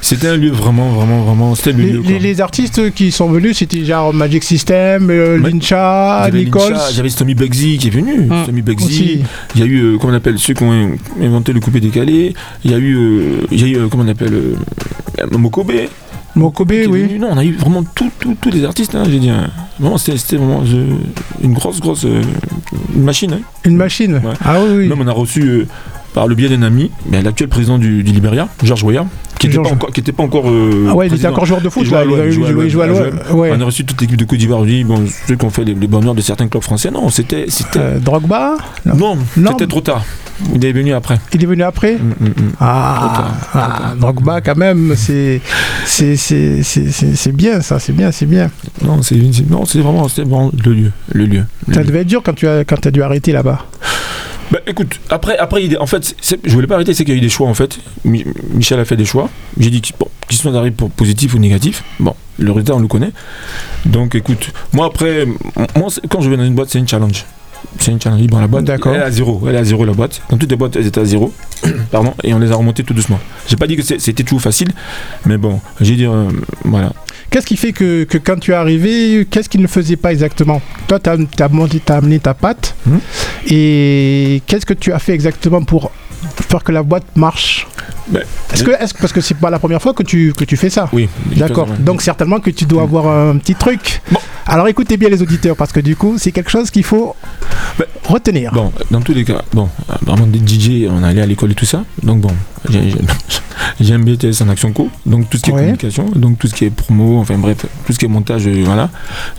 C'était 0.00 0.28
un 0.28 0.36
lieu 0.36 0.50
vraiment, 0.50 0.90
vraiment, 0.90 1.22
vraiment. 1.22 1.54
C'était 1.54 1.72
le 1.72 1.84
les, 1.84 1.92
lieu. 1.92 2.18
Les, 2.18 2.40
artistes 2.40 2.92
qui 2.94 3.12
sont 3.12 3.28
venus, 3.28 3.58
c'était 3.58 3.84
genre 3.84 4.12
Magic 4.12 4.42
System, 4.42 5.10
euh, 5.10 5.38
Lincha, 5.38 6.28
Nichols. 6.32 6.76
J'avais 6.92 7.10
Tommy 7.10 7.34
Bugsy 7.34 7.78
qui 7.78 7.88
est 7.88 7.90
venu. 7.90 8.22
Mmh. 8.22 8.46
Tommy 8.46 8.62
Bugsy. 8.62 9.22
Il 9.54 9.60
y 9.60 9.64
a 9.64 9.66
eu, 9.66 9.80
euh, 9.80 9.98
comment 9.98 10.12
on 10.12 10.16
appelle, 10.16 10.38
ceux 10.38 10.54
qui 10.54 10.62
ont 10.62 10.92
inventé 11.20 11.52
le 11.52 11.60
coupé 11.60 11.80
décalé. 11.80 12.34
Il 12.64 12.70
y 12.70 12.74
a 12.74 12.78
eu, 12.78 12.96
euh, 12.96 13.46
il 13.50 13.60
y 13.60 13.64
a 13.64 13.78
eu 13.78 13.88
comment 13.88 14.04
on 14.04 14.08
appelle, 14.08 14.34
Mokobe. 15.32 15.72
Mokobe, 16.36 16.72
oui. 16.88 17.18
Non, 17.18 17.28
on 17.32 17.38
a 17.38 17.44
eu 17.44 17.52
vraiment 17.52 17.82
tous 17.94 18.50
les 18.50 18.64
artistes. 18.64 18.94
Hein, 18.94 19.04
j'ai 19.10 19.18
dit, 19.18 19.30
hein. 19.30 19.50
c'était 19.98 20.36
vraiment 20.36 20.62
une 21.42 21.52
grosse, 21.52 21.80
grosse 21.80 22.06
une 22.94 23.02
machine. 23.02 23.32
Hein. 23.32 23.40
Une 23.64 23.76
machine. 23.76 24.20
Ah 24.44 24.58
oui, 24.62 24.88
Même 24.88 25.00
on 25.00 25.06
a 25.06 25.12
reçu 25.12 25.66
par 26.14 26.26
le 26.26 26.34
biais 26.34 26.48
d'un 26.48 26.62
ami, 26.62 26.90
l'actuel 27.10 27.48
président 27.48 27.78
du, 27.78 28.02
du 28.02 28.12
Liberia, 28.12 28.48
Georges 28.62 28.84
Weah, 28.84 29.06
qui 29.38 29.48
n'était 29.48 30.12
pas 30.12 30.22
encore. 30.22 30.42
Pas 30.44 30.48
euh, 30.48 30.88
ah 30.90 30.94
ouais, 30.94 31.08
il 31.08 31.14
était 31.14 31.26
encore 31.26 31.44
joueur 31.44 31.60
de 31.60 31.68
foot, 31.68 31.90
là. 31.90 32.04
Il 32.04 32.32
jouait 32.32 32.86
On 33.30 33.60
a 33.60 33.64
reçu 33.64 33.84
toute 33.84 34.00
l'équipe 34.00 34.16
de 34.16 34.24
Côte 34.24 34.38
d'Ivoire. 34.38 34.64
Bon, 34.86 35.04
ceux 35.26 35.36
qui 35.36 35.44
ont 35.44 35.50
fait 35.50 35.64
les, 35.64 35.74
bonheurs 35.74 36.14
de 36.14 36.20
certains 36.20 36.48
clubs 36.48 36.62
français. 36.62 36.90
Non, 36.90 37.08
c'était. 37.10 37.46
Euh, 37.76 37.98
Drogba? 37.98 38.56
Non, 38.86 39.18
non 39.36 39.50
c'était 39.52 39.66
trop 39.66 39.80
tard. 39.80 40.04
Il 40.54 40.64
est 40.64 40.72
venu 40.72 40.92
après. 40.92 41.18
Il 41.32 41.42
est 41.42 41.46
venu 41.46 41.62
après 41.62 41.94
mm, 41.94 42.14
mm, 42.20 42.26
mm. 42.28 42.52
Ah, 42.60 43.32
ah 43.54 43.94
Drogba, 43.98 44.40
quand 44.40 44.56
même, 44.56 44.94
c'est 44.96 45.40
c'est 45.86 47.32
bien, 47.32 47.60
ça, 47.60 47.78
c'est 47.78 47.92
bien, 47.92 48.12
c'est 48.12 48.26
bien. 48.26 48.50
Non, 48.82 49.02
c'est 49.02 49.16
vraiment, 49.78 50.06
vraiment 50.06 50.50
le 50.64 50.72
lieu. 50.72 50.92
Le 51.12 51.26
lieu 51.26 51.44
ça 51.72 51.84
devait 51.84 52.00
être 52.00 52.06
dur 52.06 52.22
quand 52.24 52.34
tu 52.34 52.46
as, 52.46 52.64
quand 52.64 52.86
as 52.86 52.90
dû 52.90 53.02
arrêter 53.02 53.32
là-bas. 53.32 53.66
Bah 54.50 54.60
écoute, 54.66 55.00
après, 55.10 55.36
après 55.38 55.76
en 55.76 55.86
fait, 55.86 56.14
je 56.44 56.52
voulais 56.52 56.68
pas 56.68 56.76
arrêter, 56.76 56.94
c'est 56.94 57.04
qu'il 57.04 57.14
y 57.14 57.16
a 57.16 57.18
eu 57.18 57.22
des 57.22 57.28
choix 57.28 57.48
en 57.48 57.54
fait. 57.54 57.78
Michel 58.04 58.78
a 58.78 58.84
fait 58.84 58.96
des 58.96 59.04
choix. 59.04 59.28
J'ai 59.58 59.70
dit 59.70 59.80
qu'ils 59.80 59.96
bon, 59.98 60.08
sont 60.30 60.54
arrivés 60.54 60.74
pour 60.74 60.90
positif 60.90 61.34
ou 61.34 61.38
négatif. 61.38 61.82
Bon, 61.98 62.14
le 62.38 62.52
résultat 62.52 62.74
on 62.76 62.78
le 62.78 62.86
connaît. 62.86 63.10
Donc 63.86 64.14
écoute, 64.14 64.52
moi 64.72 64.86
après, 64.86 65.26
moi 65.76 65.88
quand 66.08 66.20
je 66.20 66.30
vais 66.30 66.36
dans 66.36 66.44
une 66.44 66.54
boîte, 66.54 66.68
c'est 66.70 66.78
une 66.78 66.86
challenge. 66.86 67.24
C'est 67.78 67.90
une 67.92 68.00
challenge 68.00 68.26
dans 68.26 68.40
la 68.40 68.46
boîte. 68.46 68.64
D'accord. 68.64 68.94
Elle 68.94 69.00
est 69.00 69.04
à 69.04 69.10
zéro. 69.10 69.42
Elle 69.46 69.54
est 69.54 69.58
à 69.58 69.64
zéro 69.64 69.84
la 69.84 69.92
boîte. 69.92 70.22
Dans 70.30 70.36
toutes 70.36 70.50
les 70.50 70.56
boîtes, 70.56 70.76
elles 70.76 70.86
étaient 70.86 71.00
à 71.00 71.04
zéro. 71.04 71.32
Pardon. 71.90 72.14
Et 72.24 72.32
on 72.34 72.38
les 72.38 72.50
a 72.50 72.54
remontées 72.56 72.84
tout 72.84 72.94
doucement. 72.94 73.20
J'ai 73.46 73.56
pas 73.56 73.66
dit 73.66 73.76
que 73.76 73.82
c'était 73.82 74.24
tout 74.24 74.38
facile, 74.38 74.68
mais 75.24 75.36
bon, 75.36 75.60
j'ai 75.80 75.96
dit 75.96 76.06
euh, 76.06 76.28
voilà. 76.64 76.92
Qu'est-ce 77.30 77.46
qui 77.46 77.56
fait 77.56 77.72
que, 77.72 78.04
que, 78.04 78.18
quand 78.18 78.38
tu 78.38 78.52
es 78.52 78.54
arrivé, 78.54 79.26
qu'est-ce 79.30 79.48
qu'il 79.48 79.60
ne 79.60 79.66
faisait 79.66 79.96
pas 79.96 80.12
exactement? 80.12 80.62
Toi, 80.86 81.00
tu 81.00 81.10
as, 81.10 81.16
as, 81.40 81.94
amené 81.94 82.18
ta 82.20 82.34
patte. 82.34 82.74
Hum. 82.86 83.00
Et 83.48 84.42
qu'est-ce 84.46 84.64
que 84.64 84.74
tu 84.74 84.92
as 84.92 84.98
fait 84.98 85.12
exactement 85.12 85.62
pour 85.62 85.90
faire 86.48 86.64
que 86.64 86.72
la 86.72 86.82
boîte 86.82 87.04
marche 87.16 87.66
ben, 88.08 88.22
est-ce 88.52 88.62
que, 88.62 88.70
est 88.70 88.98
parce 88.98 89.12
que 89.12 89.20
c'est 89.20 89.34
pas 89.34 89.50
la 89.50 89.58
première 89.58 89.82
fois 89.82 89.92
que 89.92 90.02
tu, 90.02 90.32
que 90.32 90.44
tu 90.44 90.56
fais 90.56 90.70
ça 90.70 90.88
Oui. 90.92 91.08
D'accord. 91.36 91.66
Donc 91.78 92.02
certainement 92.02 92.38
que 92.38 92.50
tu 92.50 92.64
dois 92.64 92.82
avoir 92.82 93.08
un 93.08 93.36
petit 93.38 93.54
truc. 93.54 94.00
Alors 94.46 94.68
écoutez 94.68 94.96
bien 94.96 95.08
les 95.08 95.22
auditeurs 95.22 95.56
parce 95.56 95.72
que 95.72 95.80
du 95.80 95.96
coup 95.96 96.16
c'est 96.18 96.30
quelque 96.30 96.50
chose 96.50 96.70
qu'il 96.70 96.84
faut 96.84 97.16
ben, 97.78 97.86
retenir. 98.04 98.52
Bon, 98.52 98.72
dans 98.90 99.00
tous 99.00 99.12
les 99.12 99.24
cas, 99.24 99.42
bon, 99.52 99.68
vraiment 100.02 100.26
des 100.26 100.38
DJ, 100.38 100.88
on 100.88 101.02
allait 101.02 101.22
à 101.22 101.26
l'école 101.26 101.50
et 101.50 101.54
tout 101.54 101.66
ça. 101.66 101.82
Donc 102.02 102.20
bon, 102.20 102.30
j'ai 103.80 103.94
un 103.94 103.98
BTS 103.98 104.42
en 104.42 104.48
action 104.48 104.72
co, 104.72 104.88
donc 105.04 105.28
tout 105.28 105.36
ce 105.36 105.42
qui 105.42 105.50
est 105.50 105.52
communication, 105.52 106.06
donc 106.14 106.38
tout 106.38 106.46
ce 106.46 106.54
qui 106.54 106.64
est 106.64 106.70
promo, 106.70 107.18
enfin 107.18 107.36
bref, 107.38 107.66
tout 107.86 107.92
ce 107.92 107.98
qui 107.98 108.06
est 108.06 108.08
montage, 108.08 108.46
euh, 108.46 108.62
voilà, 108.64 108.90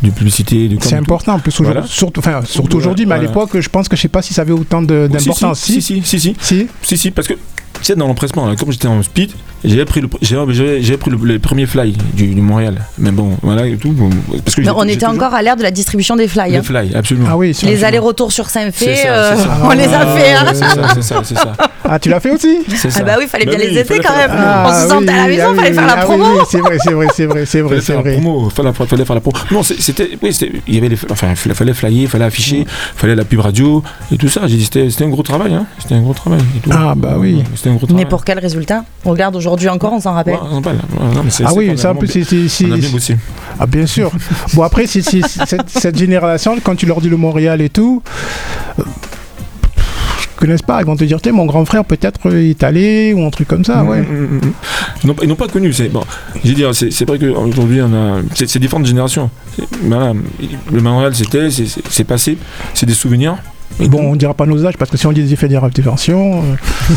de 0.02 0.10
publicité, 0.12 0.67
de 0.67 0.78
C'est 0.82 0.95
important 0.95 1.34
en 1.34 1.39
plus 1.39 1.52
surtout, 1.86 2.19
enfin, 2.19 2.41
surtout 2.45 2.78
aujourd'hui, 2.78 3.06
mais 3.06 3.15
à 3.15 3.19
l'époque, 3.19 3.60
je 3.60 3.69
pense 3.69 3.88
que 3.88 3.95
je 3.95 4.02
sais 4.02 4.08
pas 4.08 4.21
si 4.21 4.34
ça 4.34 4.43
avait 4.43 4.54
autant 4.54 4.82
d'importance. 4.82 5.60
si, 5.60 5.82
si, 5.82 6.02
si, 6.04 6.19
si, 6.19 6.36
si, 6.39 6.67
si, 6.82 6.97
si, 6.97 7.12
parce 7.12 7.28
que 7.28 7.34
sais, 7.82 7.95
dans 7.95 8.08
l'empressement, 8.08 8.53
comme 8.56 8.71
j'étais 8.71 8.88
en 8.88 9.01
speed, 9.03 9.32
j'ai 9.63 9.86
pris, 9.86 10.01
le, 10.01 10.10
j'ai, 10.21 10.97
pris 10.97 11.10
le, 11.10 11.17
les 11.25 11.39
premiers 11.39 11.65
fly 11.65 11.95
du, 12.13 12.27
Montréal. 12.36 12.75
Mais 12.99 13.12
bon, 13.12 13.38
voilà 13.41 13.65
et 13.65 13.75
tout. 13.75 13.93
parce 14.43 14.56
que 14.56 14.62
on 14.69 14.84
était 14.84 15.06
encore 15.06 15.34
à 15.34 15.41
l'ère 15.41 15.56
de 15.56 15.63
la 15.63 15.71
distribution 15.71 16.15
des 16.15 16.27
fly. 16.27 16.51
Les 16.51 16.58
hein. 16.58 16.63
fly, 16.63 16.95
absolument. 16.95 17.27
Ah 17.32 17.38
oui, 17.38 17.58
les 17.63 17.84
allers-retours 17.84 18.32
sur 18.32 18.49
Saint-Fé, 18.49 19.08
euh, 19.08 19.36
on 19.63 19.71
les 19.71 19.86
a 19.86 20.06
fait. 20.15 20.34
Hein. 20.34 20.45
C'est 20.93 21.01
ça, 21.01 21.21
c'est 21.23 21.36
ça, 21.36 21.53
Ah, 21.84 21.97
tu 21.97 22.10
l'as 22.10 22.19
fait 22.19 22.32
aussi 22.32 22.60
Ah 22.95 23.03
bah 23.03 23.15
oui, 23.17 23.23
il 23.23 23.30
fallait 23.30 23.45
bah 23.45 23.56
bien 23.56 23.65
les 23.65 23.77
aider 23.77 23.99
quand 23.99 24.15
même. 24.15 24.32
on 24.32 24.71
se 24.71 24.88
sentait 24.88 25.12
à 25.12 25.17
la 25.17 25.27
maison, 25.27 25.53
il 25.53 25.60
fallait 25.60 25.73
faire 25.73 25.88
la 25.88 25.97
promo. 25.97 26.25
c'est 26.49 26.60
vrai, 26.60 26.77
c'est 26.80 26.93
vrai, 26.93 27.08
c'est 27.13 27.25
vrai, 27.25 27.45
c'est 27.45 27.62
vrai. 27.62 27.82
c'est 27.82 27.93
vrai. 27.93 28.21
Il 28.21 28.51
fallait 28.51 29.06
faire 29.06 29.15
la 29.15 29.21
promo. 29.21 29.38
Non, 29.51 29.63
c'était, 29.63 30.17
oui, 30.21 30.38
il 30.67 30.75
y 30.75 30.77
avait 30.77 30.89
les, 30.89 30.97
enfin, 31.10 31.34
fallait 31.36 31.73
flyer, 31.73 32.03
il 32.03 32.08
fallait 32.08 32.25
afficher, 32.25 32.60
il 32.60 32.99
fallait 32.99 33.15
la 33.15 33.25
pub 33.25 33.39
radio 33.39 33.84
et 34.12 34.17
tout 34.17 34.30
ça. 34.30 34.41
J'ai 34.45 34.58
dit, 34.58 34.65
c'était 34.65 35.03
un 35.03 35.10
gros 35.10 35.23
travail, 35.23 35.53
hein. 35.53 35.65
C'était 35.80 35.95
un 35.95 36.01
gros 36.01 36.13
travail. 36.13 36.41
Ah 36.69 36.93
bah 36.95 37.15
oui. 37.17 37.43
C'était 37.58 37.70
un 37.70 37.76
gros 37.76 37.88
travail. 37.88 38.06
Mais 38.06 38.10
pour 38.10 38.24
quel 38.24 38.39
résultat 38.39 38.86
On 39.06 39.12
regarde 39.12 39.36
aujourd'hui 39.36 39.70
encore, 39.70 39.93
on 39.93 40.00
s'en 40.00 40.13
rappelle. 40.13 40.38
ah 40.41 41.54
oui, 41.56 41.72
c'est 41.76 41.88
un 41.88 41.96
peu. 41.96 42.08
On 42.08 42.72
a 42.72 42.78
bien 42.78 42.89
bossé. 42.89 43.17
Ah 43.60 43.65
bien 43.65 43.86
sûr. 43.86 44.12
bon 44.54 44.63
après, 44.63 44.86
c'est 44.88 45.02
cette, 45.02 45.98
génération, 45.98 46.58
quand 46.63 46.76
tu 46.76 46.86
leur 46.86 47.02
dis 47.02 47.10
le 47.10 47.17
Montréal 47.17 47.62
et 47.62 47.70
tout. 47.70 48.02
Euh, 48.80 48.84
connaissent 50.38 50.62
pas, 50.62 50.80
ils 50.82 50.86
vont 50.86 50.96
te 50.96 51.04
dire, 51.04 51.17
mon 51.34 51.46
grand 51.46 51.65
frère 51.65 51.84
peut-être 51.84 52.32
est 52.32 52.63
allé 52.63 53.12
ou 53.13 53.26
un 53.26 53.30
truc 53.32 53.48
comme 53.48 53.65
ça, 53.65 53.84
ouais. 53.84 54.02
Mm, 54.02 54.06
mm, 54.06 54.41
mm, 55.04 55.13
ils 55.24 55.28
n'ont 55.28 55.36
pas 55.36 55.48
connu, 55.48 55.74
c'est 55.74 55.89
bon. 55.89 56.04
Je 56.43 56.50
veux 56.50 56.56
dire, 56.56 56.76
c'est 56.76 57.06
vrai 57.06 57.17
qu'aujourd'hui 57.17 57.82
on 57.82 57.93
a, 57.93 58.22
c'est 58.36 58.60
différentes 58.60 58.86
générations. 58.86 59.30
le 59.84 60.82
Montréal 60.82 61.15
c'était, 61.15 61.50
c'est 61.50 62.04
passé, 62.04 62.38
c'est 62.76 62.86
des 62.86 62.93
souvenirs. 62.93 63.38
Bon, 63.80 64.12
on 64.12 64.15
dira 64.15 64.34
pas 64.34 64.46
nos 64.46 64.65
âges 64.65 64.78
parce 64.78 64.89
que 64.89 64.98
si 64.98 65.06
on 65.06 65.12
dit 65.12 65.24
des 65.24 65.34
effets 65.34 65.48
d'intervention. 65.48 66.41
Euh... 66.43 66.93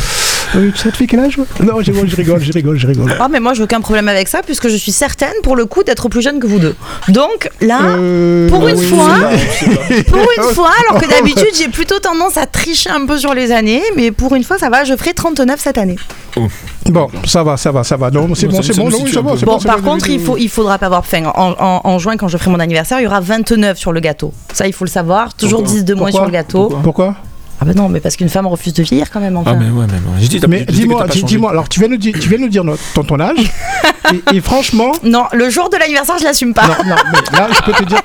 oui, 0.55 0.73
ça 0.75 0.91
te 0.91 0.97
fait 0.97 1.07
quel 1.07 1.21
âge 1.21 1.37
Non, 1.61 1.81
je 1.81 1.93
rigole, 1.93 2.09
je 2.09 2.53
rigole, 2.53 2.77
je 2.77 2.87
rigole. 2.87 3.15
Ah, 3.21 3.29
mais 3.31 3.41
moi, 3.41 3.55
j'ai 3.55 3.63
aucun 3.63 3.81
problème 3.81 4.09
avec 4.09 4.29
ça 4.29 4.43
puisque 4.43 4.69
je 4.69 4.77
suis 4.77 4.93
certaine, 4.93 5.33
pour 5.43 5.57
le 5.57 5.67
coup, 5.67 5.83
d'être 5.83 6.09
plus 6.09 6.23
jeune 6.23 6.41
que 6.41 6.47
vous 6.47 6.59
deux. 6.59 6.75
Donc 7.09 7.51
là, 7.61 7.81
euh, 7.83 8.49
pour 8.49 8.67
une 8.67 8.79
fois, 8.79 9.15
pour 10.09 10.29
une 10.39 10.43
fois, 10.55 10.71
alors 10.89 11.01
que 11.01 11.09
d'habitude, 11.09 11.55
j'ai 11.57 11.69
plutôt 11.69 11.99
tendance 11.99 12.37
à 12.37 12.47
tricher 12.47 12.91
un 12.91 13.07
peu 13.07 13.19
sur 13.19 13.35
les 13.35 13.53
années, 13.53 13.83
mais 13.97 14.11
pour 14.11 14.35
une 14.35 14.45
fois, 14.45 14.59
ça 14.59 14.71
va, 14.71 14.85
je 14.85 14.97
ferai 14.97 15.15
39 15.15 15.61
cette 15.61 15.79
année. 15.79 15.97
Oh. 16.37 16.47
Bon, 16.87 17.09
ça 17.27 17.43
va, 17.43 17.57
ça 17.57 17.71
va, 17.71 17.85
ça 17.85 17.97
va. 17.97 18.11
Non, 18.11 18.35
c'est 18.35 18.49
bon, 18.49 18.63
c'est 18.63 18.77
bon, 18.77 19.37
bon, 19.37 19.59
par 19.59 19.83
contre, 19.83 20.09
il 20.09 20.21
faut, 20.21 20.37
il 20.37 20.49
faudra 20.49 20.79
pas 20.79 20.87
avoir 20.87 21.07
faim. 21.07 21.31
En, 21.35 21.81
en, 21.85 21.99
juin, 21.99 22.17
quand 22.17 22.29
je 22.29 22.37
ferai 22.37 22.51
mon 22.51 22.61
anniversaire, 22.61 23.01
il 23.01 23.05
y 23.05 23.07
aura 23.07 23.21
29 23.21 23.79
sur 23.79 23.93
le 23.93 24.01
gâteau. 24.01 24.33
Ça, 24.53 24.67
il 24.67 24.73
faut 24.73 24.85
le 24.85 24.91
savoir. 24.91 25.35
Toujours 25.35 25.63
10 25.63 25.85
de 25.85 25.95
moins 25.95 26.11
sur 26.11 26.25
le 26.25 26.31
gâteau. 26.31 26.69
Pourquoi 26.83 27.17
ah 27.63 27.67
ben 27.67 27.75
non, 27.75 27.91
mais 27.91 28.01
parce 28.01 28.17
qu'une 28.17 28.31
femme 28.31 28.47
refuse 28.47 28.73
de 28.73 28.83
vieillir 28.83 29.11
quand 29.11 29.21
même. 29.21 29.37
Enfin. 29.37 29.53
Ah 29.55 29.59
mais 29.59 29.69
ouais, 29.71 29.87
mais, 29.87 30.49
mais 30.49 30.65
dis-moi, 30.65 31.07
dis-moi. 31.09 31.51
Alors 31.51 31.69
tu 31.69 31.79
viens 31.81 31.91
nous 31.91 31.99
dire, 31.99 32.15
tu 32.19 32.29
viens 32.29 32.39
nous 32.39 32.49
dire 32.49 32.65
ton, 32.95 33.05
ton 33.05 33.21
âge. 33.21 33.53
et, 34.33 34.41
franchement. 34.41 34.93
Non, 35.05 35.25
le 35.35 35.51
jour 35.51 35.69
de 35.69 35.77
l'anniversaire, 35.77 36.17
je 36.19 36.25
l'assume 36.25 36.55
pas. 36.55 36.67
Non, 36.67 36.75
non, 36.89 36.97
mais 37.13 37.39
là, 37.39 37.49
je 37.55 37.61
peux 37.63 37.73
te 37.73 37.85
dire, 37.85 38.01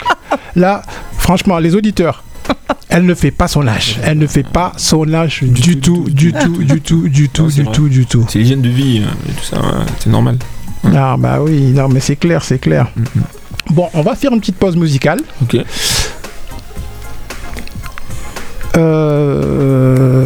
là, 0.56 0.82
franchement, 1.18 1.58
les 1.60 1.74
auditeurs, 1.74 2.24
elle 2.90 3.06
ne 3.06 3.14
fait 3.14 3.32
pas 3.32 3.48
son 3.48 3.66
âge. 3.66 3.98
Elle 4.04 4.18
ne 4.18 4.28
fait 4.28 4.44
pas 4.44 4.74
son 4.76 5.14
âge 5.14 5.42
du 5.44 5.80
tout, 5.80 6.06
du 6.10 6.34
tout, 6.34 6.58
du 6.58 6.82
tout, 6.82 7.08
du 7.08 7.30
tout, 7.30 7.48
du 7.48 7.66
tout, 7.66 7.88
du 7.88 8.06
tout. 8.06 8.26
C'est 8.28 8.40
l'hygiène 8.40 8.62
de 8.62 8.70
vie 8.70 9.04
hein, 9.06 9.14
et 9.30 9.32
tout 9.32 9.46
ça, 9.46 9.58
hein, 9.58 9.86
c'est 10.00 10.10
normal. 10.10 10.38
Ah 10.94 11.16
bah 11.18 11.40
oui, 11.42 11.72
non 11.72 11.88
mais 11.88 12.00
c'est 12.00 12.16
clair, 12.16 12.44
c'est 12.44 12.60
clair. 12.60 12.88
Mm, 12.96 13.02
mm. 13.02 13.24
Bon, 13.72 13.90
on 13.94 14.02
va 14.02 14.16
faire 14.16 14.32
une 14.32 14.40
petite 14.40 14.58
pause 14.58 14.76
musicale. 14.76 15.20
Ok 15.42 15.58
euh, 18.78 20.25